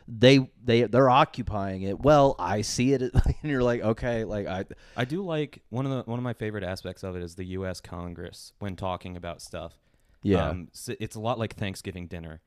[0.07, 2.01] they they they're occupying it.
[2.01, 4.65] Well, I see it and you're like okay, like I
[4.97, 7.45] I do like one of the one of my favorite aspects of it is the
[7.47, 7.81] U.S.
[7.81, 9.75] Congress when talking about stuff.
[10.23, 10.49] yeah.
[10.49, 10.69] Um,
[11.01, 12.41] it's a lot like Thanksgiving dinner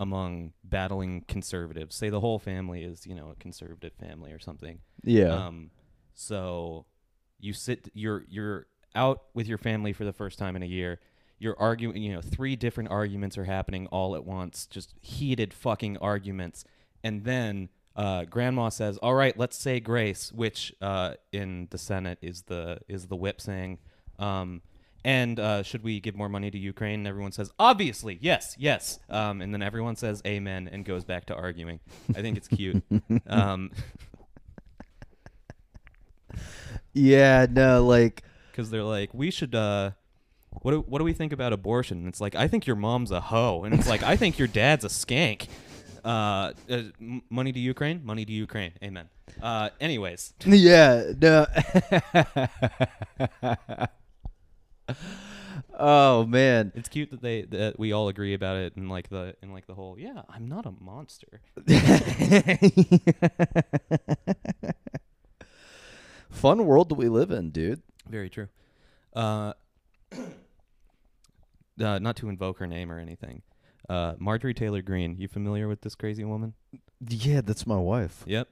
[0.00, 1.94] among battling conservatives.
[1.94, 4.80] Say the whole family is, you know, a conservative family or something.
[5.02, 5.46] yeah.
[5.46, 5.70] Um,
[6.14, 6.86] so
[7.38, 11.00] you sit, you're you're out with your family for the first time in a year.
[11.38, 15.98] You're arguing, you know, three different arguments are happening all at once, just heated fucking
[15.98, 16.64] arguments,
[17.04, 17.68] and then.
[17.96, 22.80] Uh, grandma says, "All right, let's say grace," which uh, in the Senate is the
[22.88, 23.78] is the whip saying.
[24.18, 24.62] Um,
[25.04, 27.00] and uh, should we give more money to Ukraine?
[27.00, 28.98] And everyone says, obviously, yes, yes.
[29.10, 31.80] Um, and then everyone says amen and goes back to arguing.
[32.16, 32.82] I think it's cute.
[33.26, 33.70] um,
[36.94, 39.54] yeah, no, like because they're like, we should.
[39.54, 39.90] Uh,
[40.62, 41.98] what do, what do we think about abortion?
[41.98, 44.48] And it's like, I think your mom's a hoe, and it's like, I think your
[44.48, 45.48] dad's a skank.
[46.04, 46.82] Uh, uh,
[47.30, 48.72] money to Ukraine, money to Ukraine.
[48.82, 49.08] Amen.
[49.42, 51.46] Uh, anyways, yeah, no.
[55.78, 56.72] oh man.
[56.74, 59.66] it's cute that they that we all agree about it, and like the and like
[59.66, 59.98] the whole.
[59.98, 61.40] Yeah, I'm not a monster.
[66.30, 67.80] Fun world that we live in, dude.
[68.06, 68.48] Very true.
[69.14, 69.54] Uh,
[71.80, 73.40] uh, not to invoke her name or anything.
[73.88, 75.16] Uh, Marjorie Taylor Greene.
[75.18, 76.54] You familiar with this crazy woman?
[77.06, 78.22] Yeah, that's my wife.
[78.26, 78.48] Yep.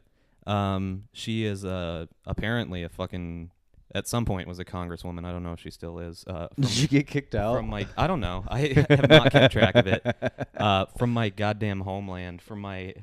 [0.46, 3.50] Um, she is uh, apparently a fucking.
[3.94, 5.26] At some point, was a congresswoman.
[5.26, 6.24] I don't know if she still is.
[6.26, 7.56] Uh, from, Did you get kicked out?
[7.56, 8.42] from my, I don't know.
[8.48, 10.04] I have not kept track of it.
[10.56, 12.40] Uh, from my goddamn homeland.
[12.40, 12.94] From my,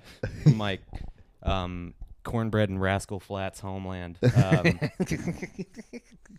[0.43, 0.79] from my,
[1.43, 4.17] um, cornbread and Rascal Flatts homeland.
[4.21, 4.79] Um,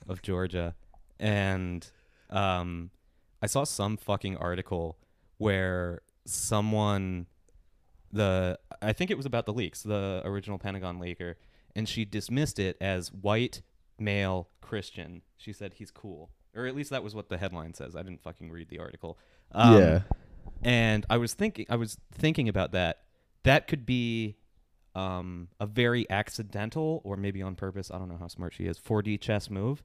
[0.08, 0.74] of Georgia,
[1.18, 1.86] and
[2.30, 2.90] um,
[3.42, 4.96] I saw some fucking article
[5.40, 7.26] where someone,
[8.12, 11.36] the I think it was about the leaks, the original Pentagon leaker,
[11.74, 13.62] and she dismissed it as white
[13.98, 15.22] male Christian.
[15.38, 17.96] She said he's cool, or at least that was what the headline says.
[17.96, 19.18] I didn't fucking read the article.
[19.52, 20.00] Um, yeah.
[20.62, 22.98] and I was thinking, I was thinking about that.
[23.44, 24.36] That could be
[24.94, 27.90] um, a very accidental, or maybe on purpose.
[27.90, 28.78] I don't know how smart she is.
[28.78, 29.82] 4D chess move,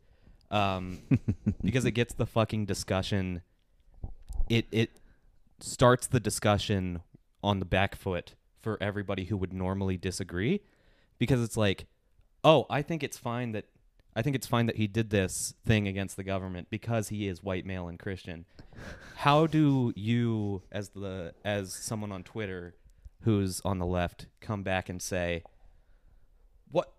[0.51, 1.01] um,
[1.63, 3.41] because it gets the fucking discussion.
[4.49, 4.91] It it
[5.59, 7.01] starts the discussion
[7.43, 10.61] on the back foot for everybody who would normally disagree,
[11.17, 11.85] because it's like,
[12.43, 13.65] oh, I think it's fine that.
[14.17, 17.43] I think it's fine that he did this thing against the government because he is
[17.43, 18.45] white male and Christian
[19.15, 22.75] how do you as the as someone on Twitter
[23.21, 25.43] who's on the left come back and say
[26.69, 26.93] what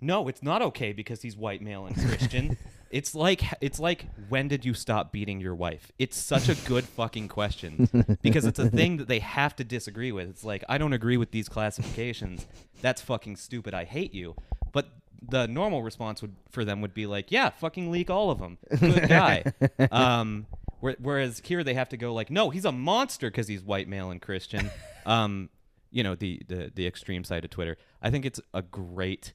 [0.00, 2.56] no it's not okay because he's white male and Christian
[2.92, 6.84] it's like it's like when did you stop beating your wife it's such a good
[6.84, 7.88] fucking question
[8.22, 11.16] because it's a thing that they have to disagree with it's like I don't agree
[11.16, 12.46] with these classifications
[12.80, 14.36] that's fucking stupid I hate you
[14.72, 14.88] but
[15.28, 18.58] the normal response would for them would be like, "Yeah, fucking leak all of them.
[18.80, 19.44] Good guy."
[19.92, 20.46] um,
[20.80, 24.10] whereas here they have to go like, "No, he's a monster because he's white, male,
[24.10, 24.70] and Christian."
[25.06, 25.48] um,
[25.90, 27.76] you know the, the the extreme side of Twitter.
[28.02, 29.32] I think it's a great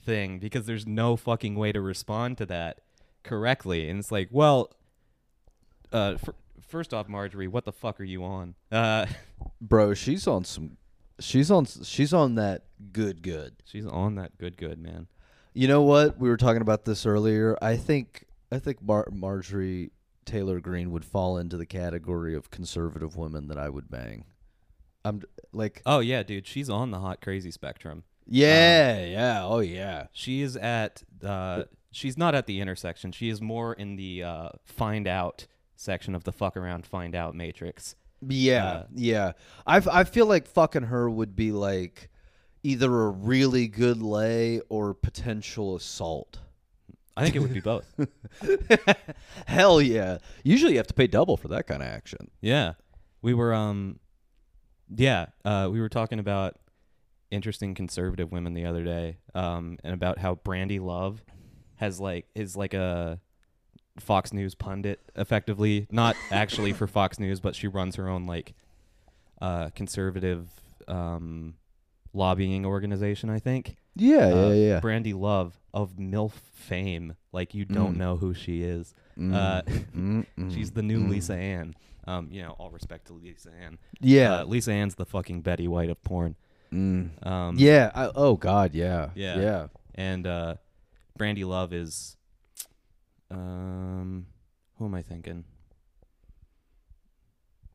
[0.00, 2.80] thing because there's no fucking way to respond to that
[3.26, 4.72] correctly, and it's like, well,
[5.92, 6.34] uh, fir-
[6.68, 8.54] first off, Marjorie, what the fuck are you on?
[8.72, 9.06] Uh,
[9.60, 10.76] Bro, she's on some
[11.18, 13.54] she's on she's on that good good.
[13.64, 15.06] she's on that good, good man.
[15.54, 16.18] You know what?
[16.18, 17.56] We were talking about this earlier.
[17.62, 19.90] I think I think Mar- Marjorie
[20.26, 24.24] Taylor Greene would fall into the category of conservative women that I would bang.
[25.04, 28.02] I'm d- like, Oh yeah, dude, she's on the hot crazy spectrum.
[28.26, 30.08] yeah, yeah, oh yeah.
[30.12, 31.62] She is at uh
[31.96, 33.10] she's not at the intersection.
[33.12, 37.34] She is more in the uh find out section of the fuck around find out
[37.34, 37.96] matrix.
[38.26, 39.32] Yeah, Uh, yeah.
[39.66, 42.10] I I feel like fucking her would be like
[42.62, 46.38] either a really good lay or potential assault.
[47.16, 47.86] I think it would be both.
[49.46, 50.18] Hell yeah.
[50.44, 52.30] Usually you have to pay double for that kind of action.
[52.40, 52.74] Yeah.
[53.22, 54.00] We were um
[54.94, 56.56] yeah, uh we were talking about
[57.30, 61.24] interesting conservative women the other day um and about how Brandy Love
[61.76, 63.20] has like is like a
[63.98, 68.54] Fox News pundit effectively, not actually for Fox News, but she runs her own like
[69.40, 70.48] uh conservative
[70.88, 71.54] um
[72.12, 73.76] lobbying organization, I think.
[73.94, 74.80] Yeah, Uh, yeah, yeah.
[74.80, 77.98] Brandy Love of MILF fame, like you don't Mm.
[77.98, 78.94] know who she is.
[79.18, 79.62] Mm, Uh,
[79.94, 81.10] mm, mm, She's the new mm.
[81.10, 81.74] Lisa Ann.
[82.06, 83.78] Um, you know, all respect to Lisa Ann.
[84.00, 84.40] Yeah.
[84.40, 86.36] Uh, Lisa Ann's the fucking Betty White of porn.
[86.72, 87.26] Mm.
[87.26, 87.90] Um, Yeah.
[87.94, 88.74] I, oh God.
[88.74, 89.10] Yeah.
[89.14, 89.38] Yeah.
[89.40, 89.66] Yeah.
[89.94, 90.54] And uh,
[91.16, 92.16] Brandy Love is,
[93.30, 94.26] um,
[94.78, 95.44] who am I thinking?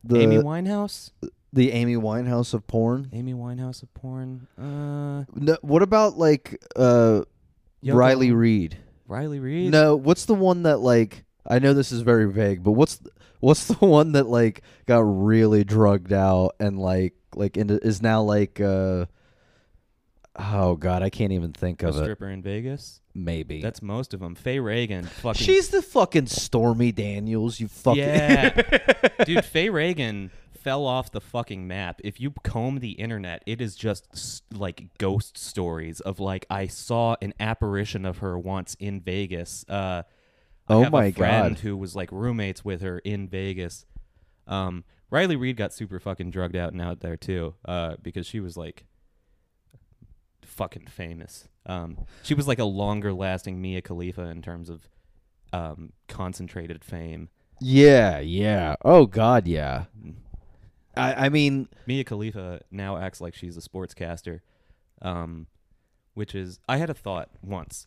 [0.04, 1.10] The Amy Winehouse.
[1.52, 3.08] the Amy Winehouse of porn.
[3.12, 4.46] Amy Winehouse of porn.
[4.58, 7.22] Uh, No, what about like uh
[7.84, 8.32] Yoko Riley?
[8.32, 8.76] Reid?
[9.06, 9.70] Riley Reid.
[9.70, 13.00] No, what's the one that like I know this is very vague, but what's
[13.40, 18.22] what's the one that like got really drugged out and like like into, is now
[18.22, 19.06] like uh
[20.42, 22.02] oh god, I can't even think a of it.
[22.02, 23.00] stripper in Vegas.
[23.14, 23.60] Maybe.
[23.60, 24.34] That's most of them.
[24.34, 25.04] Faye Reagan.
[25.04, 25.44] Fucking.
[25.44, 28.62] She's the fucking Stormy Daniels, you fucking Yeah.
[29.26, 32.00] Dude, Faye Reagan fell off the fucking map.
[32.04, 36.68] If you comb the internet, it is just s- like ghost stories of like I
[36.68, 39.64] saw an apparition of her once in Vegas.
[39.68, 40.02] Uh
[40.68, 41.62] I Oh have my a friend God.
[41.62, 43.84] who was like roommates with her in Vegas.
[44.46, 47.54] Um Riley Reid got super fucking drugged out and out there too.
[47.64, 48.84] Uh because she was like
[50.52, 51.48] fucking famous.
[51.66, 54.88] Um she was like a longer lasting Mia Khalifa in terms of
[55.52, 57.28] um concentrated fame.
[57.60, 58.74] Yeah, yeah.
[58.84, 59.84] Oh god, yeah.
[60.96, 64.40] I I mean Mia Khalifa now acts like she's a sportscaster,
[65.00, 65.46] um,
[66.14, 67.86] which is I had a thought once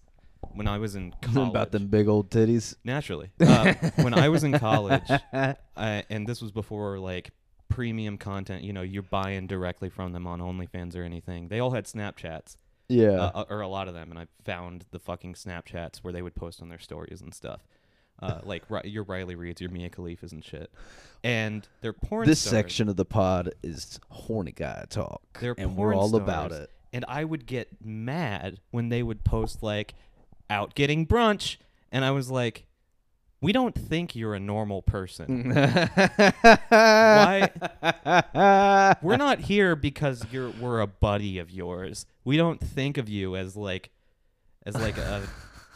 [0.54, 1.50] when I was in college.
[1.50, 2.76] about them big old titties.
[2.84, 7.32] Naturally, uh, when I was in college, I, and this was before like
[7.76, 8.64] premium content.
[8.64, 11.50] You know, you're buying directly from them on OnlyFans or anything.
[11.50, 12.56] They all had Snapchats,
[12.88, 13.10] Yeah.
[13.36, 16.36] uh, or a lot of them, and I found the fucking Snapchats where they would
[16.36, 17.62] post on their stories and stuff.
[18.22, 20.72] Uh, like your Riley Reids, your Mia Khalifas and shit,
[21.24, 22.26] and their porn.
[22.28, 25.22] this stars- section of the pod is horny guy talk.
[25.42, 26.70] They're and we're all about it.
[26.94, 29.96] And I would get mad when they would post like
[30.50, 31.58] out getting brunch
[31.92, 32.66] and I was like
[33.42, 35.52] we don't think you're a normal person.
[36.70, 37.52] Why
[39.02, 42.06] we're not here because you're we're a buddy of yours.
[42.24, 43.92] We don't think of you as like
[44.66, 45.24] as like a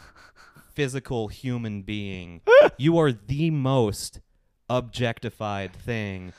[0.74, 2.40] physical human being.
[2.76, 4.20] You are the most
[4.68, 6.32] objectified thing.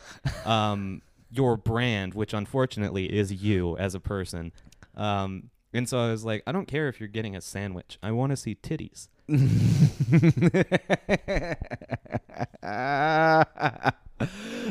[0.45, 4.51] Um, your brand, which unfortunately is you as a person.
[4.95, 7.97] Um, and so I was like, I don't care if you're getting a sandwich.
[8.03, 9.07] I want to see titties.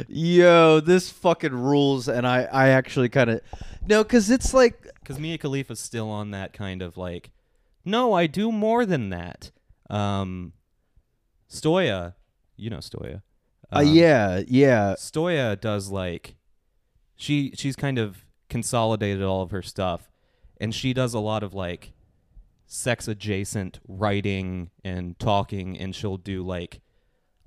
[0.08, 3.40] Yo, this fucking rules, and I, I actually kind of
[3.86, 7.30] no, because it's like, Because Mia Khalifa's still on that kind of like,
[7.84, 9.50] no, I do more than that.
[9.88, 10.52] Um,
[11.50, 12.14] Stoya,
[12.56, 13.22] you know Stoya.
[13.72, 16.36] uh, Um, yeah, yeah, Stoya does like
[17.16, 20.09] she she's kind of consolidated all of her stuff
[20.60, 21.92] and she does a lot of like
[22.66, 26.80] sex adjacent writing and talking and she'll do like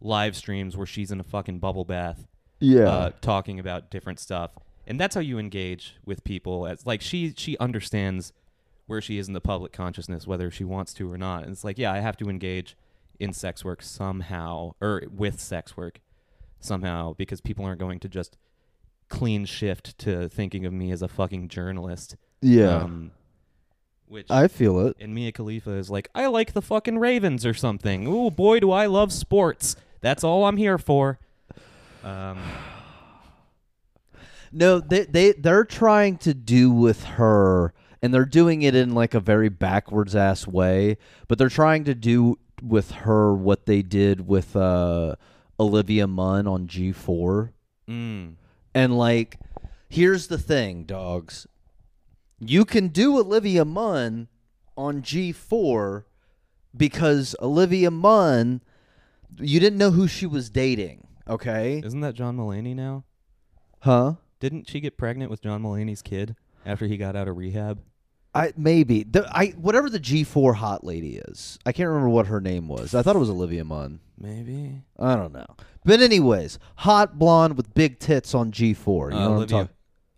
[0.02, 2.28] live streams where she's in a fucking bubble bath
[2.60, 4.52] yeah, uh, talking about different stuff.
[4.88, 6.66] And that's how you engage with people.
[6.66, 8.32] As like she she understands
[8.86, 11.44] where she is in the public consciousness whether she wants to or not.
[11.44, 12.76] And it's like yeah i have to engage
[13.20, 16.00] in sex work somehow or with sex work
[16.60, 18.38] somehow because people aren't going to just
[19.10, 22.78] clean shift to thinking of me as a fucking journalist yeah.
[22.78, 23.12] um,
[24.08, 24.96] which I feel it.
[25.00, 28.06] and Mia Khalifa is like, I like the fucking Ravens or something.
[28.08, 29.76] Ooh, boy, do I love sports.
[30.02, 31.18] That's all I'm here for.
[32.04, 32.38] Um,
[34.56, 39.16] No, they they they're trying to do with her, and they're doing it in like
[39.16, 40.98] a very backwards ass way.
[41.28, 45.16] But they're trying to do with her what they did with uh,
[45.60, 47.52] Olivia Munn on G four.
[47.90, 48.34] mm,
[48.76, 49.40] And like,
[49.90, 51.48] here's the thing, dogs.
[52.46, 54.28] You can do Olivia Munn
[54.78, 56.04] on G4
[56.76, 58.62] because Olivia Munn,
[59.40, 61.82] you didn't know who she was dating, okay?
[61.84, 63.04] isn't that John Mulaney now?
[63.80, 64.16] Huh?
[64.40, 67.80] Didn't she get pregnant with John Mulaney's kid after he got out of rehab?
[68.36, 71.60] I maybe the I whatever the G four hot lady is.
[71.68, 72.96] I can't remember what her name was.
[72.96, 74.00] I thought it was Olivia Munn.
[74.18, 74.82] Maybe.
[74.98, 75.46] I don't know.
[75.86, 79.12] But anyways, hot blonde with big tits on G four.
[79.12, 79.58] You Uh, know what I'm Olivia.
[79.66, 79.76] talking?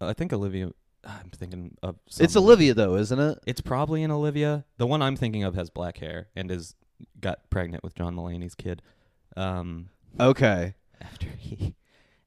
[0.09, 0.71] I think Olivia.
[1.05, 1.95] I'm thinking of.
[2.19, 2.35] It's.
[2.35, 3.39] Olivia though, isn't it?
[3.45, 4.65] It's probably an Olivia.
[4.77, 6.75] The one I'm thinking of has black hair and is
[7.21, 8.81] got pregnant with John Mulaney's kid.
[9.37, 9.89] Um,
[10.19, 10.75] Okay.
[11.01, 11.75] after he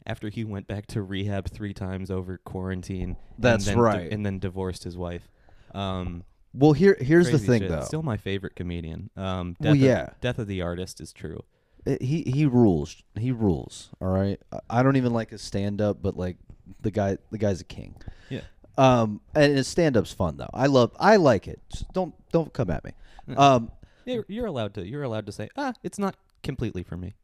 [0.07, 3.17] after he went back to rehab three times over quarantine.
[3.39, 4.13] That's and then right.
[4.13, 5.29] and then divorced his wife.
[5.75, 7.71] Um, Well, here here's the crazy thing shit.
[7.71, 7.85] though.
[7.85, 9.11] Still my favorite comedian.
[9.17, 10.11] Um, Death Well, of- yeah.
[10.21, 11.43] Death of the Artist is true.
[11.87, 13.03] Uh, he he rules.
[13.19, 13.91] He rules.
[14.01, 14.41] All right.
[14.53, 16.37] I- I don't even like his stand up, but like
[16.81, 17.97] the guy the guy's a king.
[18.31, 18.41] Yeah.
[18.79, 20.49] Um, and stand up's fun though.
[20.55, 20.93] I love.
[20.99, 21.61] I like it.
[21.71, 22.93] Just don't don't come at me.
[23.37, 23.71] Um,
[24.07, 24.87] Yeah, you're allowed to.
[24.87, 27.15] You're allowed to say, ah, it's not completely for me.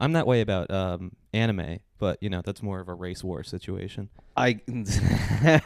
[0.00, 3.42] I'm that way about um, anime, but you know that's more of a race war
[3.44, 4.08] situation.
[4.36, 4.60] I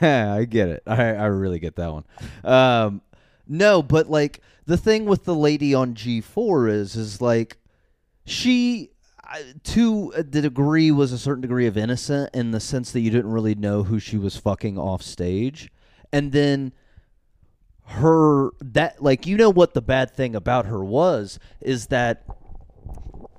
[0.00, 0.82] I get it.
[0.86, 2.04] I I really get that one.
[2.44, 3.02] Um,
[3.48, 7.58] no, but like the thing with the lady on G four is is like
[8.24, 8.90] she
[9.24, 13.10] I- to the degree was a certain degree of innocent in the sense that you
[13.10, 15.70] didn't really know who she was fucking off stage,
[16.12, 16.72] and then
[17.84, 22.24] her that like you know what the bad thing about her was is that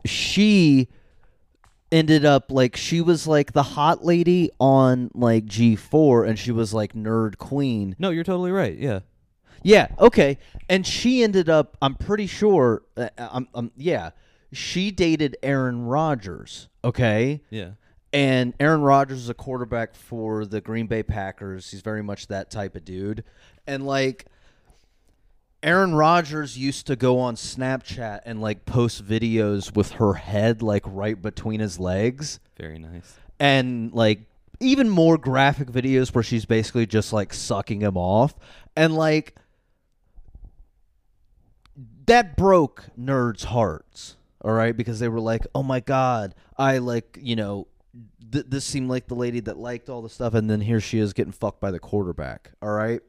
[0.05, 0.89] she
[1.91, 6.73] ended up like she was like the hot lady on like G4 and she was
[6.73, 7.95] like nerd queen.
[7.99, 8.77] No, you're totally right.
[8.77, 8.99] Yeah.
[9.61, 10.39] Yeah, okay.
[10.67, 14.09] And she ended up I'm pretty sure uh, I'm, I'm yeah,
[14.53, 17.41] she dated Aaron Rodgers, okay?
[17.49, 17.71] Yeah.
[18.11, 21.71] And Aaron Rodgers is a quarterback for the Green Bay Packers.
[21.71, 23.23] He's very much that type of dude.
[23.65, 24.27] And like
[25.63, 30.83] Aaron Rodgers used to go on Snapchat and like post videos with her head like
[30.85, 33.15] right between his legs Very nice.
[33.39, 34.19] and like
[34.59, 38.35] even more graphic videos where she's basically just like sucking him off
[38.75, 39.35] and like
[42.05, 44.75] that broke nerds hearts all right?
[44.75, 47.67] Because they were like oh my god i like you know
[48.31, 50.99] th- this seemed like the lady that liked all the stuff and then here she
[50.99, 53.01] is getting fucked by the quarterback all right?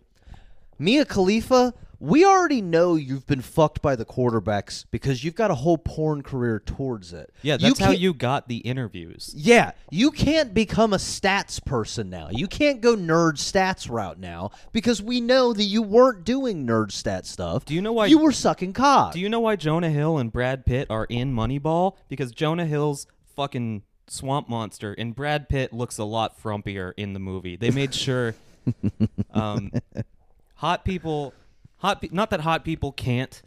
[0.78, 1.72] Mia Khalifa,
[2.04, 6.22] we already know you've been fucked by the quarterbacks because you've got a whole porn
[6.22, 7.32] career towards it.
[7.42, 9.32] Yeah, that's how you got the interviews.
[9.36, 12.28] yeah, you can't become a stats person now.
[12.30, 16.92] You can't go nerd stats route now because we know that you weren't doing nerd
[16.92, 17.64] stat stuff.
[17.64, 19.12] Do you know why- you were sucking cock?
[19.14, 21.96] Do you know why Jonah Hill and Brad Pitt are in Moneyball?
[22.08, 27.18] Because Jonah Hill's fucking swamp monster and Brad Pitt looks a lot frumpier in the
[27.20, 27.56] movie.
[27.56, 28.34] They made sure
[29.32, 29.72] um,
[30.56, 31.32] hot people
[31.84, 33.42] hot pe- not that hot people can't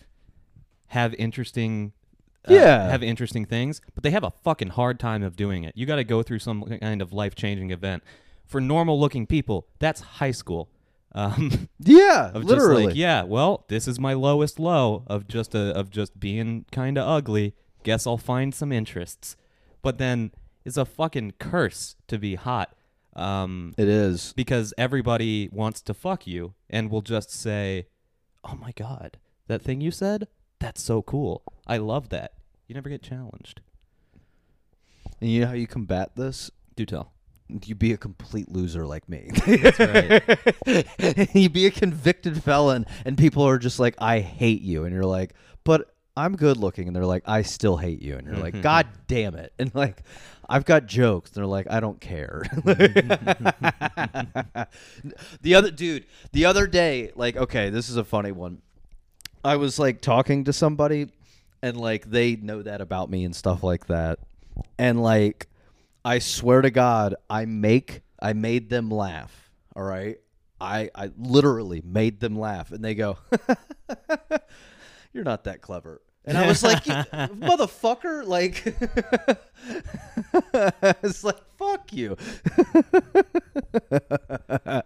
[0.88, 1.93] have interesting
[2.47, 2.89] uh, Yeah.
[2.89, 5.73] have interesting things, but they have a fucking hard time of doing it.
[5.76, 8.04] You got to go through some kind of life-changing event.
[8.45, 10.69] For normal-looking people, that's high school.
[11.17, 12.86] Um, yeah, of literally.
[12.88, 16.95] like, yeah, well, this is my lowest low of just a, of just being kind
[16.97, 17.56] of ugly.
[17.84, 19.36] Guess I'll find some interests.
[19.82, 20.32] But then
[20.63, 22.76] it's a fucking curse to be hot.
[23.15, 24.34] Um, It is.
[24.36, 27.88] because everybody wants to fuck you and will just say,
[28.47, 30.27] "Oh my god, that thing you said?
[30.60, 31.43] That's so cool.
[31.65, 32.33] I love that."
[32.67, 33.62] You never get challenged.
[35.21, 36.51] And you know how you combat this?
[36.75, 37.13] Do tell.
[37.65, 39.29] You be a complete loser like me.
[39.45, 41.29] That's right.
[41.33, 45.05] you be a convicted felon, and people are just like, "I hate you," and you're
[45.05, 45.33] like,
[45.63, 48.63] "But I'm good looking," and they're like, "I still hate you," and you're like, mm-hmm.
[48.63, 50.03] "God damn it!" And like,
[50.49, 52.43] I've got jokes, they're like, "I don't care."
[55.41, 58.62] the other dude, the other day, like, okay, this is a funny one.
[59.43, 61.10] I was like talking to somebody,
[61.62, 64.19] and like they know that about me and stuff like that,
[64.77, 65.47] and like.
[66.05, 69.51] I swear to God, I make I made them laugh.
[69.75, 70.17] All right,
[70.62, 73.17] I I literally made them laugh, and they go,
[75.13, 78.76] "You're not that clever." And I was like, "Motherfucker!" Like,
[81.04, 82.18] it's like, "Fuck you."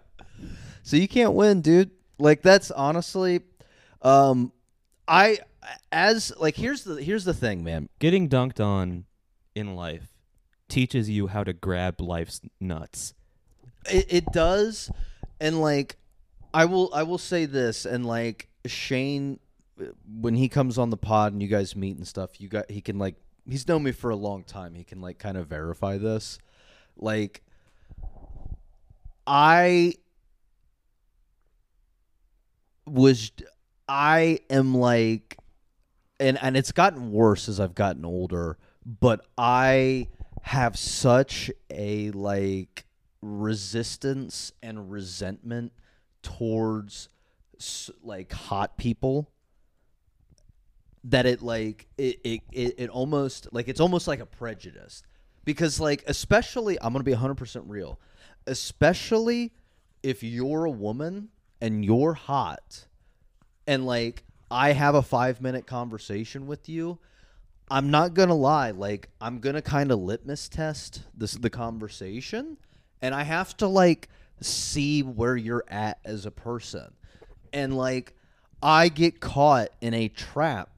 [0.84, 1.90] so you can't win, dude.
[2.20, 3.42] Like that's honestly,
[4.04, 4.52] um,
[5.08, 5.40] I
[5.92, 7.90] as like here's the here's the thing, man.
[7.98, 9.06] Getting dunked on
[9.56, 10.10] in life
[10.70, 13.16] teaches you how to grab life's nuts.
[13.90, 14.92] It, it does,
[15.40, 15.98] and like,
[16.54, 19.40] I will I will say this, and like Shane,
[20.20, 22.82] when he comes on the pod and you guys meet and stuff, you got he
[22.82, 23.16] can like
[23.50, 24.74] he's known me for a long time.
[24.74, 26.40] He can like kind of verify this,
[26.98, 27.44] like.
[29.28, 29.94] I
[32.88, 33.32] was
[33.88, 35.38] I am like
[36.20, 40.08] and and it's gotten worse as I've gotten older, but I
[40.44, 42.86] have such a like
[43.22, 45.74] resistance and resentment
[46.24, 47.10] towards
[48.04, 49.31] like hot people
[51.04, 55.04] that it like it, it it it almost like it's almost like a prejudice.
[55.44, 58.00] Because like especially I'm to be 100% real
[58.48, 59.52] especially
[60.04, 61.30] if you're a woman
[61.62, 62.86] and you're hot
[63.68, 67.00] and like I have a 5 minute conversation with you
[67.70, 72.58] I'm not to lie like I'm to kind of litmus test this the conversation
[73.02, 74.10] and I have to like
[74.42, 76.94] see where you're at as a person.
[77.54, 78.14] And like
[78.62, 80.71] I get caught in a trap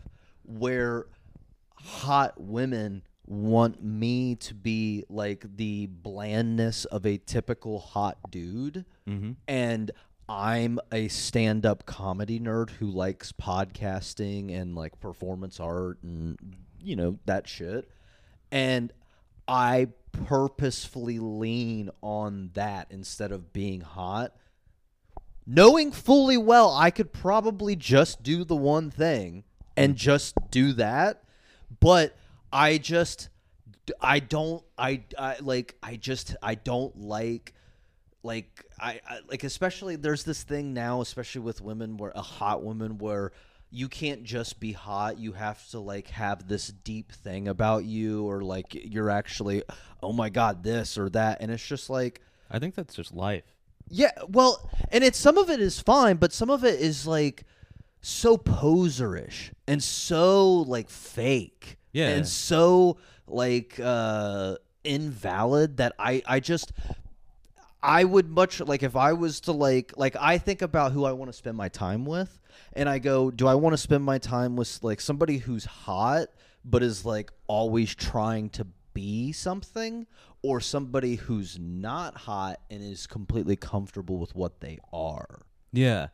[0.45, 1.07] where
[1.75, 8.85] hot women want me to be like the blandness of a typical hot dude.
[9.07, 9.31] Mm-hmm.
[9.47, 9.91] And
[10.27, 16.37] I'm a stand-up comedy nerd who likes podcasting and like performance art and
[16.81, 17.89] you know that shit.
[18.51, 18.91] And
[19.47, 24.33] I purposefully lean on that instead of being hot
[25.45, 29.43] knowing fully well I could probably just do the one thing
[29.75, 29.97] and mm.
[29.97, 31.23] just do that,
[31.79, 32.15] but
[32.51, 33.29] I just
[33.99, 37.53] I don't I, I like I just I don't like
[38.21, 42.63] like I, I like especially there's this thing now especially with women where a hot
[42.63, 43.31] woman where
[43.69, 45.17] you can't just be hot.
[45.17, 49.63] You have to like have this deep thing about you or like you're actually
[50.01, 51.41] oh my god this or that.
[51.41, 52.21] And it's just like
[52.51, 53.43] I think that's just life.
[53.89, 57.45] yeah, well, and it's some of it is fine, but some of it is like
[58.03, 61.77] so poserish and so like fake.
[61.93, 62.09] Yeah.
[62.09, 62.97] And so
[63.27, 66.73] like uh invalid that I I just
[67.81, 71.13] I would much like if I was to like like I think about who I
[71.13, 72.39] want to spend my time with
[72.73, 76.27] and I go, do I want to spend my time with like somebody who's hot
[76.65, 80.07] but is like always trying to be something
[80.41, 85.41] or somebody who's not hot and is completely comfortable with what they are.
[85.71, 86.07] Yeah.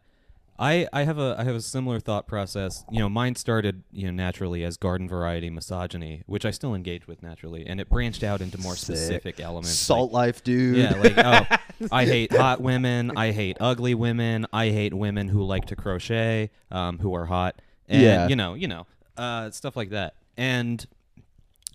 [0.62, 2.84] I, I have a I have a similar thought process.
[2.91, 7.07] You know, mine started you know naturally as garden variety misogyny, which I still engage
[7.07, 8.97] with naturally, and it branched out into more Sick.
[8.97, 9.72] specific elements.
[9.72, 10.76] Salt like, life, dude.
[10.78, 13.14] yeah, like oh, I hate hot women.
[13.16, 14.47] I hate ugly women.
[14.51, 18.28] I hate women who like to crochet, um, who are hot, and Yeah.
[18.28, 18.86] you know, you know,
[19.16, 20.16] uh, stuff like that.
[20.36, 20.86] And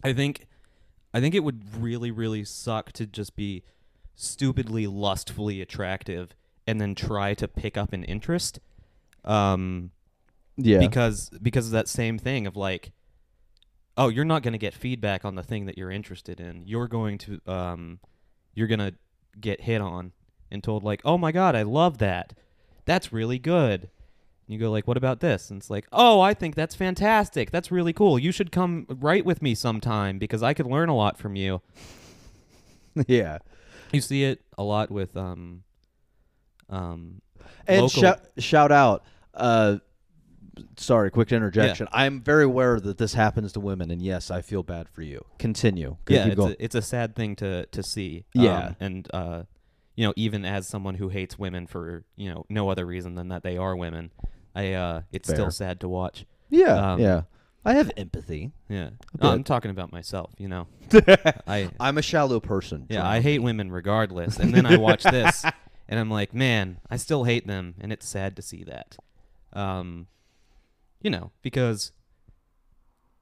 [0.02, 0.46] I think,
[1.14, 3.62] I think it would really, really suck to just be
[4.14, 6.34] stupidly lustfully attractive
[6.66, 8.60] and then try to pick up an interest.
[9.24, 9.90] Um,
[10.56, 10.78] yeah.
[10.78, 12.92] because because of that same thing of like
[13.96, 16.62] oh you're not going to get feedback on the thing that you're interested in.
[16.66, 18.00] You're going to um
[18.54, 18.94] you're going to
[19.40, 20.12] get hit on
[20.50, 22.34] and told like oh my god i love that.
[22.84, 23.82] That's really good.
[24.46, 25.50] And you go like what about this?
[25.50, 27.50] And it's like oh i think that's fantastic.
[27.50, 28.18] That's really cool.
[28.18, 31.62] You should come write with me sometime because i could learn a lot from you.
[33.08, 33.38] Yeah.
[33.92, 35.64] you see it a lot with um
[36.68, 37.20] um
[37.66, 39.02] And local- shout shout out
[39.34, 39.78] uh
[40.76, 41.88] sorry, quick interjection.
[41.92, 45.24] I'm very aware that this happens to women and yes, I feel bad for you.
[45.38, 45.96] Continue.
[46.08, 48.24] Yeah, it's a, it's a sad thing to to see.
[48.34, 48.66] Yeah.
[48.66, 49.42] um, and uh,
[49.96, 53.28] you know, even as someone who hates women for you know no other reason than
[53.28, 54.10] that they are women,
[54.54, 55.36] I uh, it's Fair.
[55.36, 56.26] still sad to watch.
[56.50, 56.92] yeah.
[56.92, 57.22] um, yeah.
[57.66, 58.52] I have empathy.
[58.68, 60.32] Yeah, no, I'm talking about myself.
[60.36, 60.66] You know,
[61.46, 62.86] I I'm a shallow person.
[62.90, 65.46] yeah, I hate women regardless, and then I watch this,
[65.88, 68.98] and I'm like, man, I still hate them, and it's sad to see that.
[69.54, 70.06] Um,
[71.00, 71.92] you know, because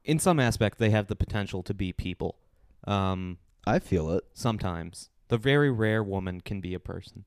[0.04, 2.36] in some aspect they have the potential to be people.
[2.84, 4.24] Um, I feel it.
[4.34, 7.24] sometimes the very rare woman can be a person.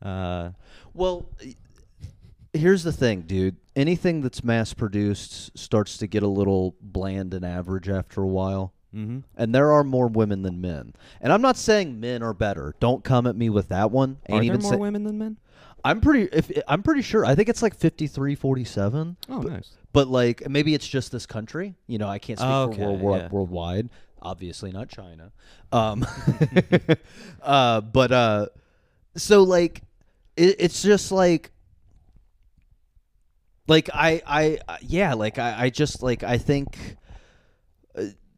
[0.00, 0.50] Uh,
[0.94, 1.26] Well,
[2.52, 3.56] here's the thing, dude.
[3.74, 8.72] Anything that's mass produced starts to get a little bland and average after a while.
[8.94, 9.20] mm-hmm.
[9.36, 10.92] And there are more women than men.
[11.20, 12.74] And I'm not saying men are better.
[12.80, 14.18] Don't come at me with that one.
[14.28, 15.36] Are Ain't there even more say- women than men?
[15.84, 17.24] I'm pretty if I'm pretty sure.
[17.24, 19.16] I think it's like 53 47.
[19.28, 19.70] Oh, nice.
[19.92, 21.74] But like maybe it's just this country.
[21.86, 23.28] You know, I can't speak Okay, for world, world, yeah.
[23.30, 23.90] worldwide.
[24.20, 25.32] Obviously not China.
[25.72, 26.06] Um
[27.42, 28.46] uh but uh
[29.16, 29.82] so like
[30.36, 31.50] it, it's just like
[33.68, 36.96] like I I uh, yeah, like I I just like I think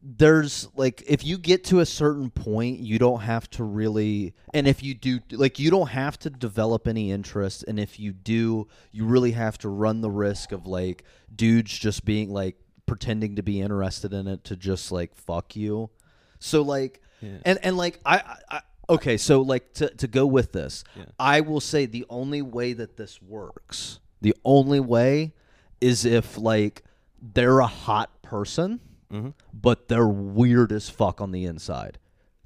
[0.07, 4.67] there's like if you get to a certain point you don't have to really and
[4.67, 8.67] if you do like you don't have to develop any interest and if you do
[8.91, 11.03] you really have to run the risk of like
[11.35, 15.89] dudes just being like pretending to be interested in it to just like fuck you
[16.37, 17.37] so like Yeah.
[17.43, 21.05] and and like I, I okay so like to to go with this Yeah.
[21.17, 25.33] I will say the only way that this works the only way
[25.81, 26.83] is if like
[27.19, 28.81] they're a hot person
[29.11, 29.29] Mm-hmm.
[29.53, 31.99] but they're weird as fuck on the inside.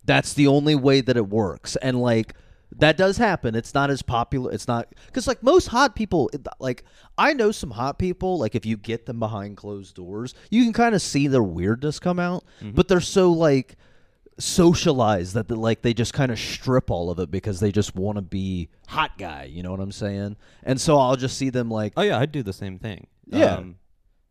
[0.03, 1.76] That's the only way that it works.
[1.78, 2.34] And like
[2.78, 3.55] That does happen.
[3.55, 4.51] It's not as popular.
[4.51, 6.30] It's not because like most hot people,
[6.60, 6.84] like
[7.18, 8.38] I know some hot people.
[8.38, 11.97] Like if you get them behind closed doors, you can kind of see their weirdness
[11.99, 12.43] come out.
[12.62, 13.76] But they're so like
[14.38, 17.95] socialized that they, like they just kind of strip all of it because they just
[17.95, 19.45] want to be hot guy.
[19.45, 20.38] You know what I'm saying?
[20.64, 23.07] And so I'll just see them like Oh yeah, I'd do the same thing.
[23.26, 23.55] Yeah.
[23.55, 23.76] Um,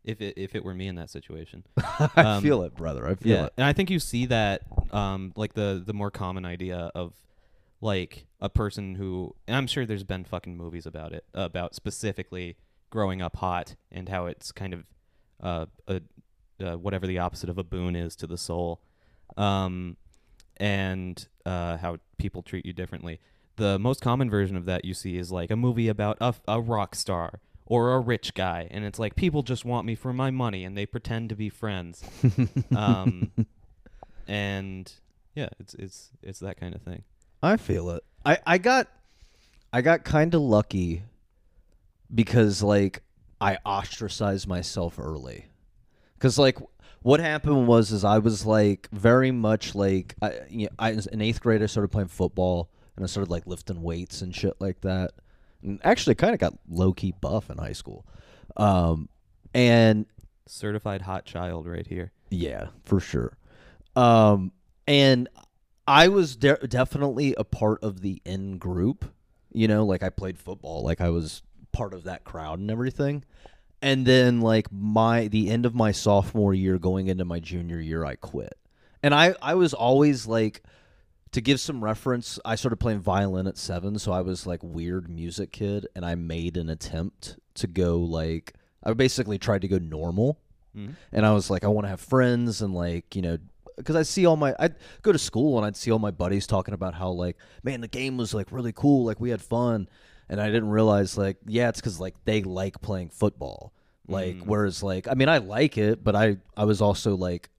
[0.05, 1.65] if it if it were me in that situation.
[1.79, 3.07] I Um, feel it, brother.
[3.07, 3.53] I feel yeah, it.
[3.57, 7.15] and I think you see that um like the the more common idea of
[7.81, 12.57] like a person who and I'm sure there's been fucking movies about it about specifically
[12.91, 14.85] growing up hot and how it's kind of
[15.43, 16.01] uh a
[16.61, 18.81] uh, whatever the opposite of a boon is to the soul
[19.37, 19.97] um
[20.57, 23.21] and uh how people treat you differently
[23.57, 26.61] the most common version of that you see is like a movie about a, a
[26.61, 30.31] rock star or a rich guy and it's like people just want me for my
[30.31, 32.03] money and they pretend to be friends
[32.77, 33.31] um,
[34.29, 34.93] and
[35.35, 37.03] yeah, it's it's it's that kind of thing.
[37.43, 38.03] I feel it.
[38.27, 38.89] I I got
[39.73, 41.05] I got kind of lucky
[42.14, 43.03] because like
[43.41, 45.47] I ostracized myself early.
[46.19, 46.59] Cuz like
[47.03, 51.21] what happened was is I was like very much like I you know, I in
[51.21, 54.81] 8th grade I started playing football and I started like lifting weights and shit like
[54.81, 55.12] that.
[55.63, 58.07] And actually kind of got low key buff in high school.
[58.57, 59.09] Um
[59.55, 60.07] and
[60.47, 62.11] Certified hot child right here.
[62.31, 63.37] yeah, for sure.
[63.95, 64.53] Um,
[64.87, 65.29] and
[65.87, 69.05] I was de- definitely a part of the in group.
[69.53, 71.43] You know, like I played football, like I was
[71.73, 73.25] part of that crowd and everything.
[73.83, 78.05] And then, like my the end of my sophomore year, going into my junior year,
[78.05, 78.57] I quit.
[79.03, 80.63] And I I was always like,
[81.33, 85.09] to give some reference, I started playing violin at seven, so I was like weird
[85.11, 89.79] music kid, and I made an attempt to go like I basically tried to go
[89.79, 90.39] normal
[90.76, 90.95] Mhm.
[91.12, 93.39] and I was like, I want to have friends and like you know,
[93.76, 96.47] because I see all my I'd go to school and I'd see all my buddies
[96.47, 99.89] talking about how like, man, the game was like really cool, like we had fun,
[100.29, 103.72] and I didn't realize like, yeah, it's because like they like playing football,
[104.07, 104.47] like Mm.
[104.47, 107.51] whereas like I mean I like it, but I I was also like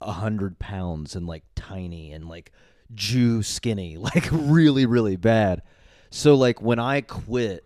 [0.00, 2.50] a hundred pounds and like tiny and like
[2.94, 5.62] Jew skinny, like really really bad.
[6.10, 7.64] So like when I quit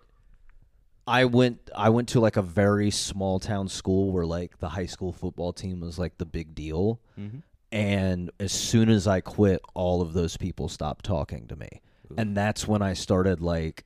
[1.07, 4.87] I went I went to like a very small town school where like the high
[4.87, 7.01] school football team was like the big deal.
[7.19, 7.43] Mhm.
[7.71, 11.69] And as soon as I quit, all of those people stopped talking to me.
[12.17, 13.85] And that's when I started like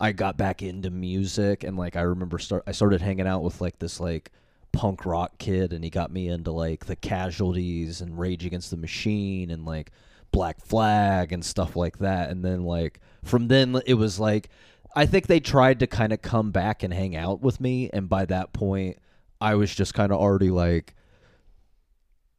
[0.00, 3.60] I got back into music and like I remember start I started hanging out with
[3.60, 4.32] like this like
[4.72, 8.76] punk rock kid and he got me into like the casualties and Rage Against the
[8.76, 9.92] Machine and like
[10.32, 12.30] Black Flag and stuff like that.
[12.30, 14.48] And then like from then it was like
[14.96, 17.90] I think they tried to kind of come back and hang out with me.
[17.92, 18.98] And by that point
[19.40, 20.94] I was just kind of already like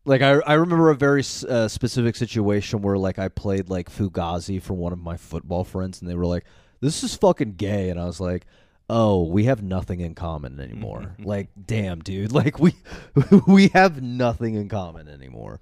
[0.05, 4.61] like I, I remember a very uh, specific situation where like I played like Fugazi
[4.61, 6.01] for one of my football friends.
[6.01, 6.45] And they were like
[6.81, 7.89] this is fucking gay.
[7.89, 8.45] And I was like
[8.89, 11.15] oh we have nothing in common anymore.
[11.23, 12.31] Like damn dude.
[12.31, 12.75] Like we
[13.47, 15.61] we have nothing in common anymore.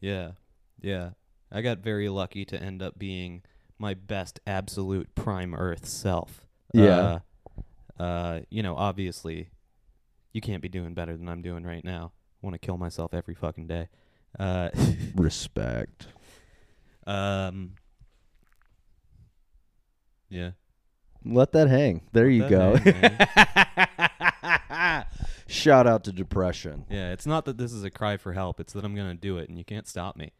[0.00, 0.32] Yeah,
[0.80, 1.10] yeah.
[1.52, 3.42] I got very lucky to end up being
[3.78, 6.46] my best absolute prime Earth self.
[6.72, 7.20] Yeah.
[7.98, 9.50] Uh, uh, you know, obviously,
[10.32, 12.12] you can't be doing better than I'm doing right now.
[12.42, 13.88] I want to kill myself every fucking day.
[14.38, 14.70] Uh,
[15.14, 16.06] respect
[17.06, 17.72] um.
[20.28, 20.52] Yeah.
[21.26, 23.18] let that hang there you go hang,
[25.46, 28.58] shout out to depression Yeah, it's not that this is a cry for help.
[28.60, 30.32] It's that I'm gonna do it, and you can't stop me.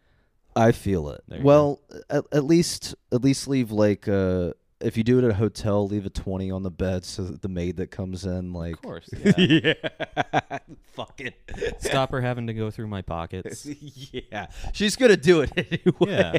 [0.54, 1.22] I feel it.
[1.42, 1.80] Well,
[2.10, 5.86] at, at least at least leave like uh if you do it at a hotel,
[5.86, 8.82] leave a twenty on the bed so that the maid that comes in like Of
[8.82, 9.08] course.
[9.24, 9.74] Yeah.
[9.74, 10.58] yeah.
[10.92, 11.34] Fuck it.
[11.80, 13.64] Stop her having to go through my pockets.
[14.12, 14.48] yeah.
[14.72, 16.32] She's gonna do it Yeah.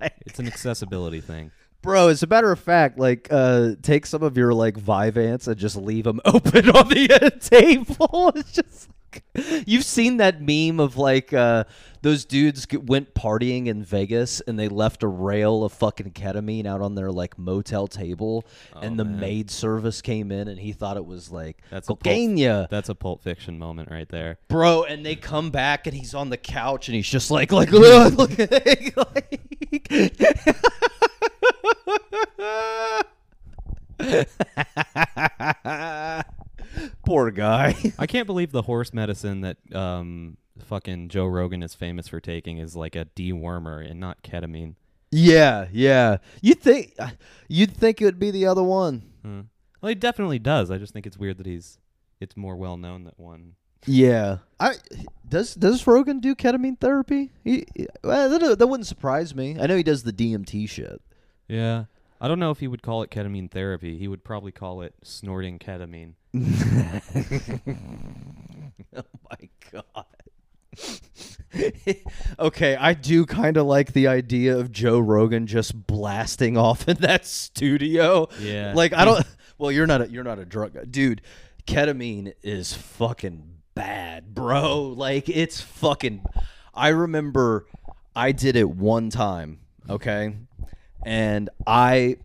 [0.00, 1.50] like It's an accessibility thing.
[1.82, 5.56] Bro, as a matter of fact, like, uh, take some of your like Vyvanse and
[5.56, 8.32] just leave them open on the uh, table.
[8.34, 8.88] It's just
[9.34, 11.64] like, you've seen that meme of like uh,
[12.02, 16.66] those dudes g- went partying in Vegas and they left a rail of fucking ketamine
[16.66, 18.44] out on their like motel table,
[18.80, 19.20] and Oh, the man.
[19.20, 22.36] maid service came in and he thought it was like That's a pulp- cocaine,
[22.70, 24.38] That's a Pulp Fiction moment right there.
[24.48, 24.84] bro.
[24.84, 28.14] And they come back and he's on the couch and he's just like like look,
[28.16, 29.40] look like.
[37.26, 37.74] Poor guy.
[37.98, 42.58] I can't believe the horse medicine that um fucking Joe Rogan is famous for taking
[42.58, 44.76] is like a dewormer and not ketamine.
[45.10, 46.18] yeah, yeah.
[46.40, 46.96] You'd think
[47.48, 49.10] you'd think it would be the other one.
[49.24, 49.42] Huh.
[49.80, 50.70] Well, he definitely does.
[50.70, 51.78] I just think it's weird that he's
[52.20, 53.54] it's more well known that one.
[53.86, 54.38] Yeah.
[54.60, 54.74] I
[55.28, 57.32] does does Rogan do ketamine therapy?
[57.42, 57.66] He,
[58.04, 59.56] well, that, that wouldn't surprise me.
[59.60, 61.02] I know he does the DMT shit.
[61.48, 61.86] Yeah.
[62.20, 63.98] I don't know if he would call it ketamine therapy.
[63.98, 66.14] He would probably call it snorting ketamine.
[68.96, 70.04] oh my god.
[72.38, 76.96] okay, I do kind of like the idea of Joe Rogan just blasting off in
[76.98, 78.28] that studio.
[78.40, 78.72] Yeah.
[78.74, 79.24] Like I don't
[79.58, 80.84] well, you're not a, you're not a drug guy.
[80.84, 81.22] Dude,
[81.66, 84.82] ketamine is fucking bad, bro.
[84.82, 86.24] Like it's fucking
[86.74, 87.66] I remember
[88.14, 90.34] I did it one time, okay?
[91.06, 92.18] And I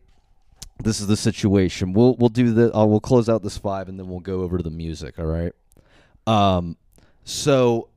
[0.84, 1.94] this is the situation.
[1.94, 4.58] We'll we'll do the uh, we'll close out this 5 and then we'll go over
[4.58, 5.54] to the music, all right?
[6.28, 6.76] Um
[7.24, 7.90] so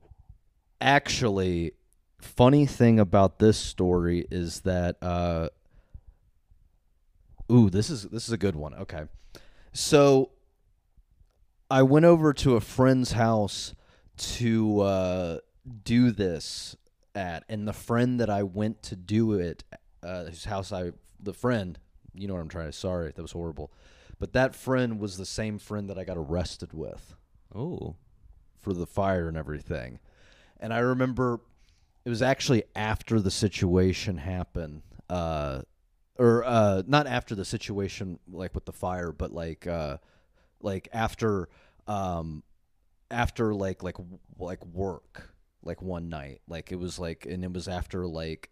[0.80, 1.72] actually
[2.20, 5.48] funny thing about this story is that uh
[7.50, 9.02] ooh this is this is a good one okay
[9.72, 10.30] so
[11.70, 13.74] i went over to a friend's house
[14.16, 15.38] to uh
[15.84, 16.76] do this
[17.14, 19.64] at and the friend that i went to do it
[20.04, 20.90] uh whose house i
[21.20, 21.78] the friend
[22.14, 23.72] you know what i'm trying to sorry that was horrible
[24.18, 27.14] but that friend was the same friend that i got arrested with
[27.54, 27.94] Oh.
[28.60, 29.98] for the fire and everything.
[30.58, 31.40] And I remember
[32.04, 35.62] it was actually after the situation happened, uh,
[36.18, 39.98] or uh, not after the situation like with the fire, but like uh,
[40.60, 41.48] like after
[41.86, 42.42] um,
[43.10, 43.96] after like like
[44.38, 45.30] like work
[45.62, 48.50] like one night like it was like and it was after like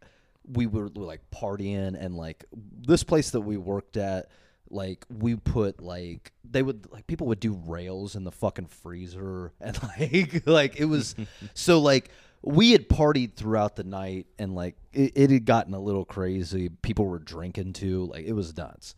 [0.51, 4.29] we were like partying and like this place that we worked at
[4.71, 9.53] like we put like they would like people would do rails in the fucking freezer
[9.61, 11.15] and like like it was
[11.55, 12.11] so like
[12.43, 16.69] we had partied throughout the night and like it, it had gotten a little crazy.
[16.69, 18.07] People were drinking too.
[18.07, 18.97] Like it was nuts.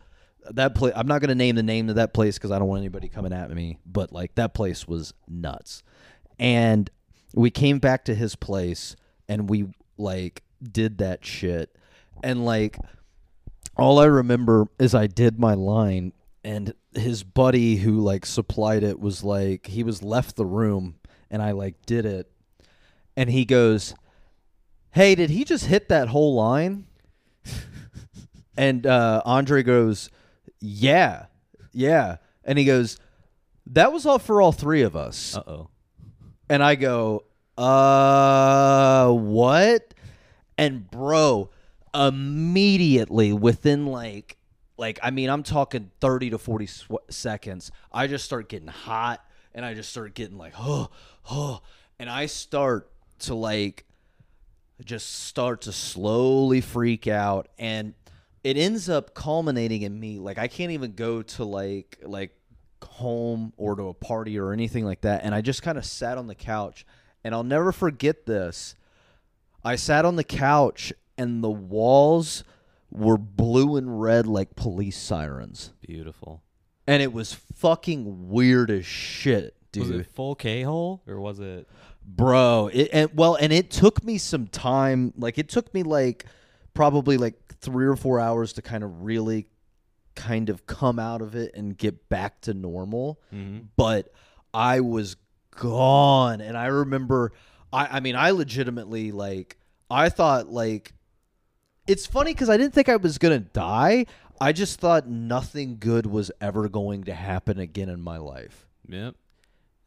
[0.51, 2.69] That place i'm not going to name the name of that place because i don't
[2.69, 5.83] want anybody coming at me but like that place was nuts.
[6.39, 6.91] And
[7.35, 8.95] we came back to his place
[9.29, 9.67] and we
[9.97, 11.77] like did that shit
[12.23, 12.79] and like
[13.77, 16.13] all I remember is I did my line
[16.45, 20.97] and his buddy who like supplied it was like he was left the room
[21.31, 22.31] and I like did it
[23.17, 23.95] and he goes,
[24.91, 26.87] "Hey, did he just hit that whole line?"
[28.57, 30.11] and uh Andre goes,
[30.61, 31.27] "Yeah.
[31.73, 32.99] Yeah." And he goes,
[33.67, 35.69] "That was all for all three of us." Uh oh.
[36.49, 37.25] And I go,
[37.57, 39.94] uh, what?
[40.57, 41.51] And bro,
[41.95, 44.37] immediately within like,
[44.77, 47.71] like I mean, I'm talking 30 to 40 sw- seconds.
[47.93, 49.25] I just start getting hot,
[49.55, 50.91] and I just start getting like, oh,
[51.31, 51.61] oh,
[51.99, 52.91] and I start
[53.21, 53.85] to like,
[54.85, 57.95] just start to slowly freak out, and
[58.43, 62.37] it ends up culminating in me like I can't even go to like like
[62.83, 65.25] home or to a party or anything like that.
[65.25, 66.87] And I just kind of sat on the couch,
[67.25, 68.75] and I'll never forget this.
[69.65, 72.45] I sat on the couch, and the walls
[72.91, 76.43] were blue and red like police sirens, Beautiful.
[76.87, 79.89] and it was fucking weird as shit, dude.
[79.89, 81.69] Was it full K hole or was it?
[82.07, 86.27] bro it and well and it took me some time like it took me like
[86.75, 89.47] probably like three or four hours to kind of really
[90.15, 93.61] kind of come out of it and get back to normal Mm-hmm.
[93.79, 94.13] but
[94.53, 95.17] i was
[95.57, 97.33] gone and i remember
[97.75, 99.59] i i mean i legitimately like
[99.91, 100.93] i thought like
[101.87, 104.07] it's funny because i didn't think i was gonna die
[104.41, 109.15] i just thought nothing good was ever going to happen again in my life Yep.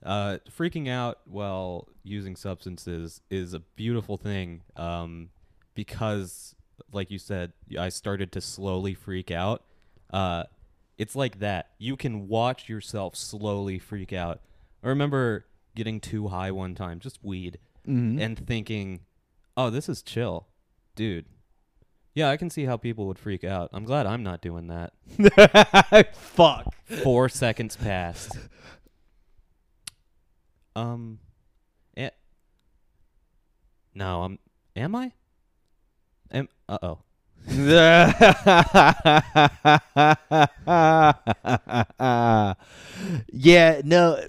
[0.06, 5.30] Uh, freaking out while using substances is a beautiful thing um,
[5.74, 6.56] because,
[6.92, 9.64] like you said, I started to slowly freak out.
[10.12, 10.44] Uh,
[10.98, 11.72] it's like that.
[11.78, 14.42] You can watch yourself slowly freak out.
[14.84, 19.02] I remember getting too high one time, just weed, and thinking,
[19.56, 20.48] oh, this is chill.
[20.96, 21.26] Dude.
[22.14, 23.70] Yeah, I can see how people would freak out.
[23.74, 24.94] I'm glad I'm not doing that.
[26.16, 26.74] fuck
[27.04, 28.38] Four seconds passed.
[30.76, 31.20] Um,
[31.96, 32.10] eh,
[33.94, 34.40] no, I'm.
[34.76, 35.12] Am I?
[36.32, 37.00] Am uh oh.
[43.32, 44.20] yeah, no,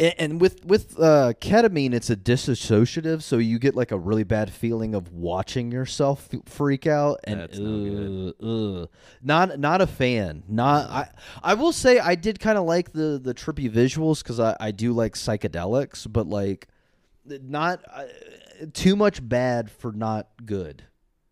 [0.00, 4.24] a- and with with uh, ketamine, it's a dissociative, so you get like a really
[4.24, 8.46] bad feeling of watching yourself f- freak out, and That's no ugh,
[8.82, 8.88] ugh.
[9.22, 10.42] not not a fan.
[10.48, 11.08] Not I.
[11.42, 14.70] I will say I did kind of like the the trippy visuals because I I
[14.72, 16.68] do like psychedelics, but like
[17.26, 18.04] not uh,
[18.72, 20.84] too much bad for not good.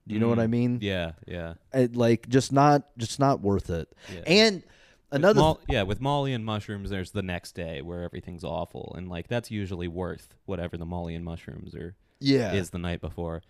[0.07, 0.79] Do you know what I Mm, mean?
[0.81, 1.55] Yeah, yeah.
[1.75, 3.89] It, like just not just not worth it.
[4.15, 4.21] Yeah.
[4.27, 4.63] And
[5.11, 8.95] With another Mol- yeah, with Molly and mushrooms, there's the next day where everything's awful,
[8.97, 13.01] and like that's usually worth whatever the Molly and mushrooms are yeah is the night
[13.01, 13.43] before.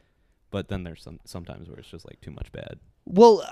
[0.50, 2.78] but then there's some sometimes where it's just like too much bad.
[3.04, 3.42] Well,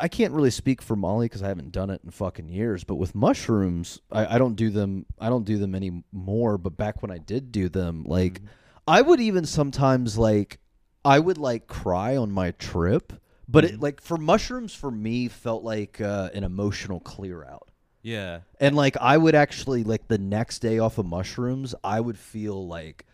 [0.00, 2.82] I, can't really speak for Molly because I haven't done it in fucking years.
[2.82, 5.04] But with mushrooms, I, I don't do them.
[5.18, 6.56] I don't do them anymore.
[6.56, 8.46] But back when I did do them, like mm-hmm.
[8.88, 10.60] I would even sometimes like
[11.04, 13.12] I would like cry on my trip.
[13.48, 17.68] But it like for mushrooms for me felt like uh, an emotional clear out.
[18.02, 18.40] Yeah.
[18.60, 22.66] And like I would actually like the next day off of mushrooms, I would feel
[22.66, 23.04] like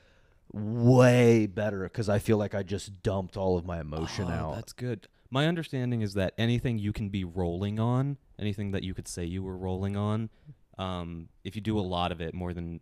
[0.52, 4.54] way better because I feel like I just dumped all of my emotion Oh, out.
[4.56, 5.08] That's good.
[5.30, 9.24] My understanding is that anything you can be rolling on, anything that you could say
[9.24, 10.28] you were rolling on,
[10.78, 12.80] um, if you do a lot of it more than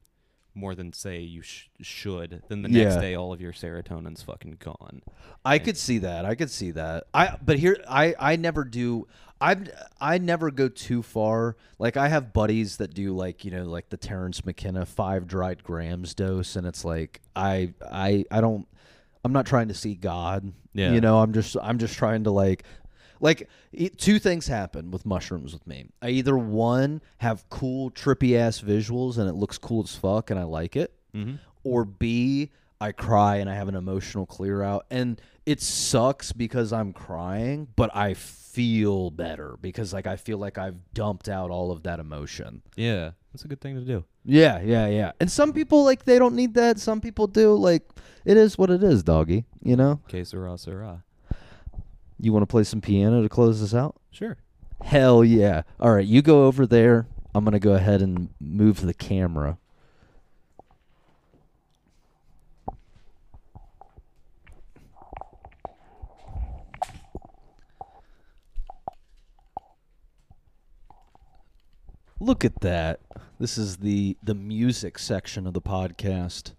[0.55, 3.01] more than say you sh- should, then the next Yeah.
[3.01, 5.03] day all of your serotonin's fucking gone.
[5.45, 6.25] I could see that.
[6.25, 7.05] I could see that.
[7.15, 9.07] I but here I I never do
[9.41, 9.57] I
[10.01, 11.57] I never go too far.
[11.79, 15.63] Like I have buddies that do like, you know, like the Terence McKenna 5 dried
[15.65, 18.67] grams dose and it's like I I I don't
[19.25, 20.53] I'm not trying to see God.
[20.73, 20.93] Yeah.
[20.93, 22.65] You know, I'm just I'm just trying to like
[23.21, 23.49] like
[23.97, 25.87] two things happen with mushrooms with me.
[26.03, 30.39] I either one have cool trippy ass visuals and it looks cool as fuck and
[30.41, 31.35] I like it Mm-hmm.
[31.65, 32.51] or B,
[32.81, 34.87] I cry and I have an emotional clear out.
[34.91, 40.57] And it sucks because I'm crying, but I feel better because like I feel like
[40.57, 42.63] I've dumped out all of that emotion.
[42.77, 44.05] Yeah, that's a good thing to do.
[44.25, 45.13] Yeah, yeah, yeah.
[45.21, 46.79] And some people like they don't need that.
[46.79, 47.55] Some people do.
[47.55, 47.83] Like
[48.25, 49.45] it is what it is, doggy.
[49.63, 50.01] You know?
[50.09, 51.03] Que sera, sera.
[52.23, 53.97] You want to play some piano to close this out?
[54.11, 54.37] Sure.
[54.83, 55.63] Hell yeah.
[55.81, 57.07] All right, you go over there.
[57.35, 59.57] I'm going to go ahead and move the camera.
[72.23, 73.01] Look at that.
[73.39, 76.53] This is the the music section of the podcast.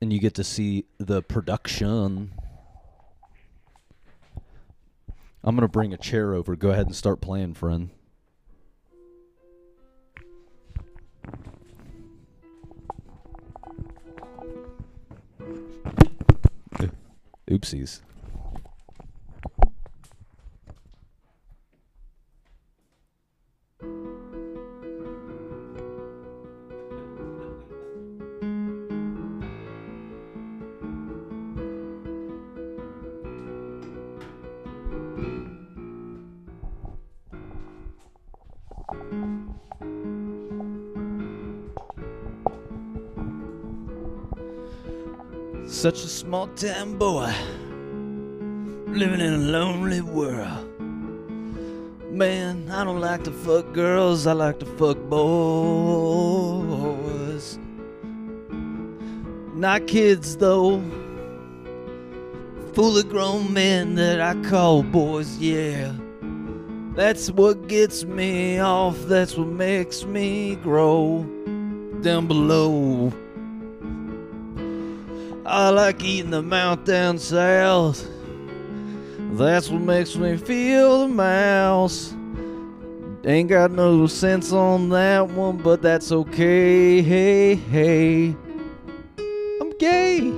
[0.00, 2.30] And you get to see the production.
[5.48, 6.54] I'm to bring a chair over.
[6.56, 7.88] Go ahead and start playing, friend.
[17.50, 18.02] Oopsies.
[45.78, 47.32] Such a small town boy
[48.88, 50.66] living in a lonely world.
[52.10, 55.28] Man, I don't like to fuck girls, I like to fuck boys.
[59.54, 60.82] Not kids though.
[62.72, 65.92] Fully grown men that I call boys, yeah.
[66.96, 71.22] That's what gets me off, that's what makes me grow
[72.02, 73.12] down below.
[75.46, 78.06] I like eating the mouth down south.
[79.32, 82.14] That's what makes me feel the mouse.
[83.24, 87.02] Ain't got no sense on that one, but that's okay.
[87.02, 88.36] Hey, hey.
[89.60, 90.32] I'm gay.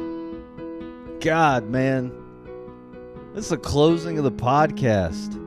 [1.20, 2.12] God, man.
[3.34, 5.38] This is the closing of the podcast.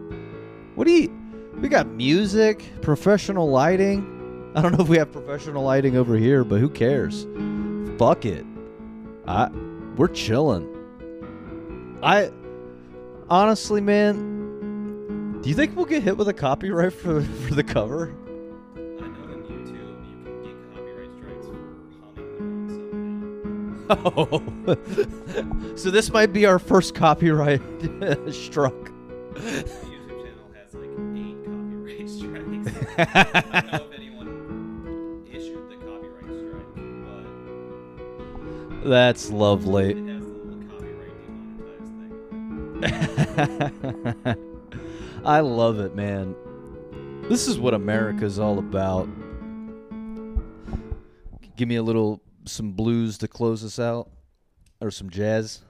[0.76, 1.20] What do you.
[1.56, 4.52] We got music, professional lighting.
[4.56, 7.28] I don't know if we have professional lighting over here, but who cares?
[7.98, 8.46] Fuck it.
[9.28, 9.50] I
[9.96, 10.70] we're chilling.
[12.02, 12.32] I
[13.30, 18.14] honestly, man, do you think we'll get hit with a copyright for for the cover?
[18.76, 21.56] I know on YouTube you can get copyright strikes for
[22.04, 27.62] humming the wrong song Oh, so this might be our first copyright
[28.34, 28.74] struck.
[38.84, 39.94] That's lovely.
[45.26, 46.36] I love it, man.
[47.30, 49.08] This is what America's all about.
[51.56, 54.10] Give me a little some blues to close us out
[54.82, 55.62] or some jazz.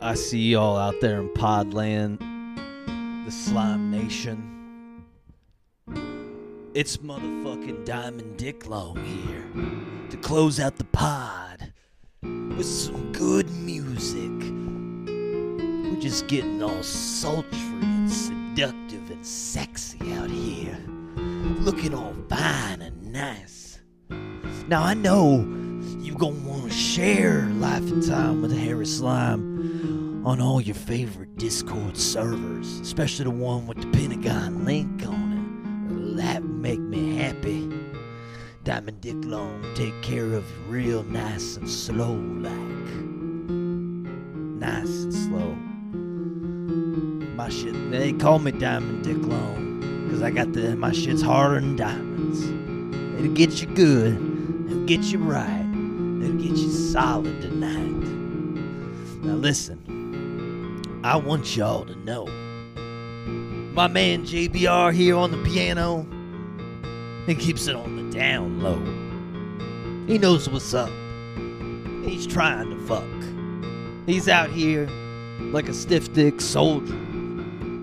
[0.00, 2.20] I see y'all out there in Podland,
[3.24, 4.53] the Slime Nation.
[6.74, 9.46] It's motherfucking Diamond Dick Long here
[10.10, 11.72] to close out the pod
[12.20, 14.28] with some good music.
[15.06, 20.76] We're just getting all sultry and seductive and sexy out here,
[21.60, 23.80] looking all fine and nice.
[24.66, 25.46] Now I know
[26.00, 31.36] you're gonna want to share Life and Time with Harry Slime on all your favorite
[31.36, 35.23] Discord servers, especially the one with the Pentagon link on
[38.74, 42.52] Diamond Dick Long, take care of real nice and slow, like
[44.58, 45.54] nice and slow.
[47.36, 51.60] My shit, they call me Diamond Dick Long, cause I got the my shit's harder
[51.60, 52.42] than diamonds.
[53.16, 54.14] It'll get you good,
[54.68, 55.66] it'll get you right,
[56.24, 58.08] it'll get you solid tonight.
[59.22, 62.26] Now listen, I want y'all to know.
[63.72, 66.08] My man JBR here on the piano,
[67.26, 68.78] he keeps it on the down low.
[70.06, 70.90] He knows what's up.
[72.04, 73.04] He's trying to fuck.
[74.06, 74.86] He's out here
[75.40, 76.98] like a stiff dick soldier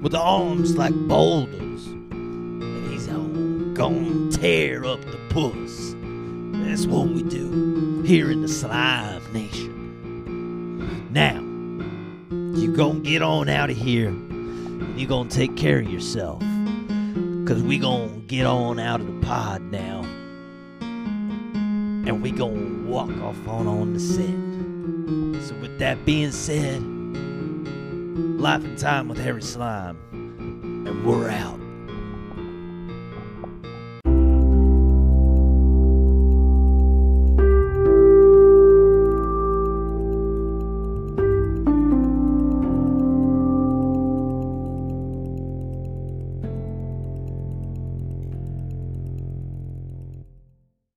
[0.02, 1.88] with arms like boulders.
[1.88, 5.96] And he's out gonna tear up the puss.
[6.64, 11.10] That's what we do here in the Slime Nation.
[11.12, 11.40] Now,
[12.60, 16.44] you gonna get on out of here and you gonna take care of yourself.
[17.52, 20.04] Cause we gonna get on out of the pod now.
[20.80, 25.44] And we gonna walk off on on the set.
[25.46, 26.82] So with that being said,
[28.40, 29.98] Life and Time with Harry Slime.
[30.14, 31.61] And we're out.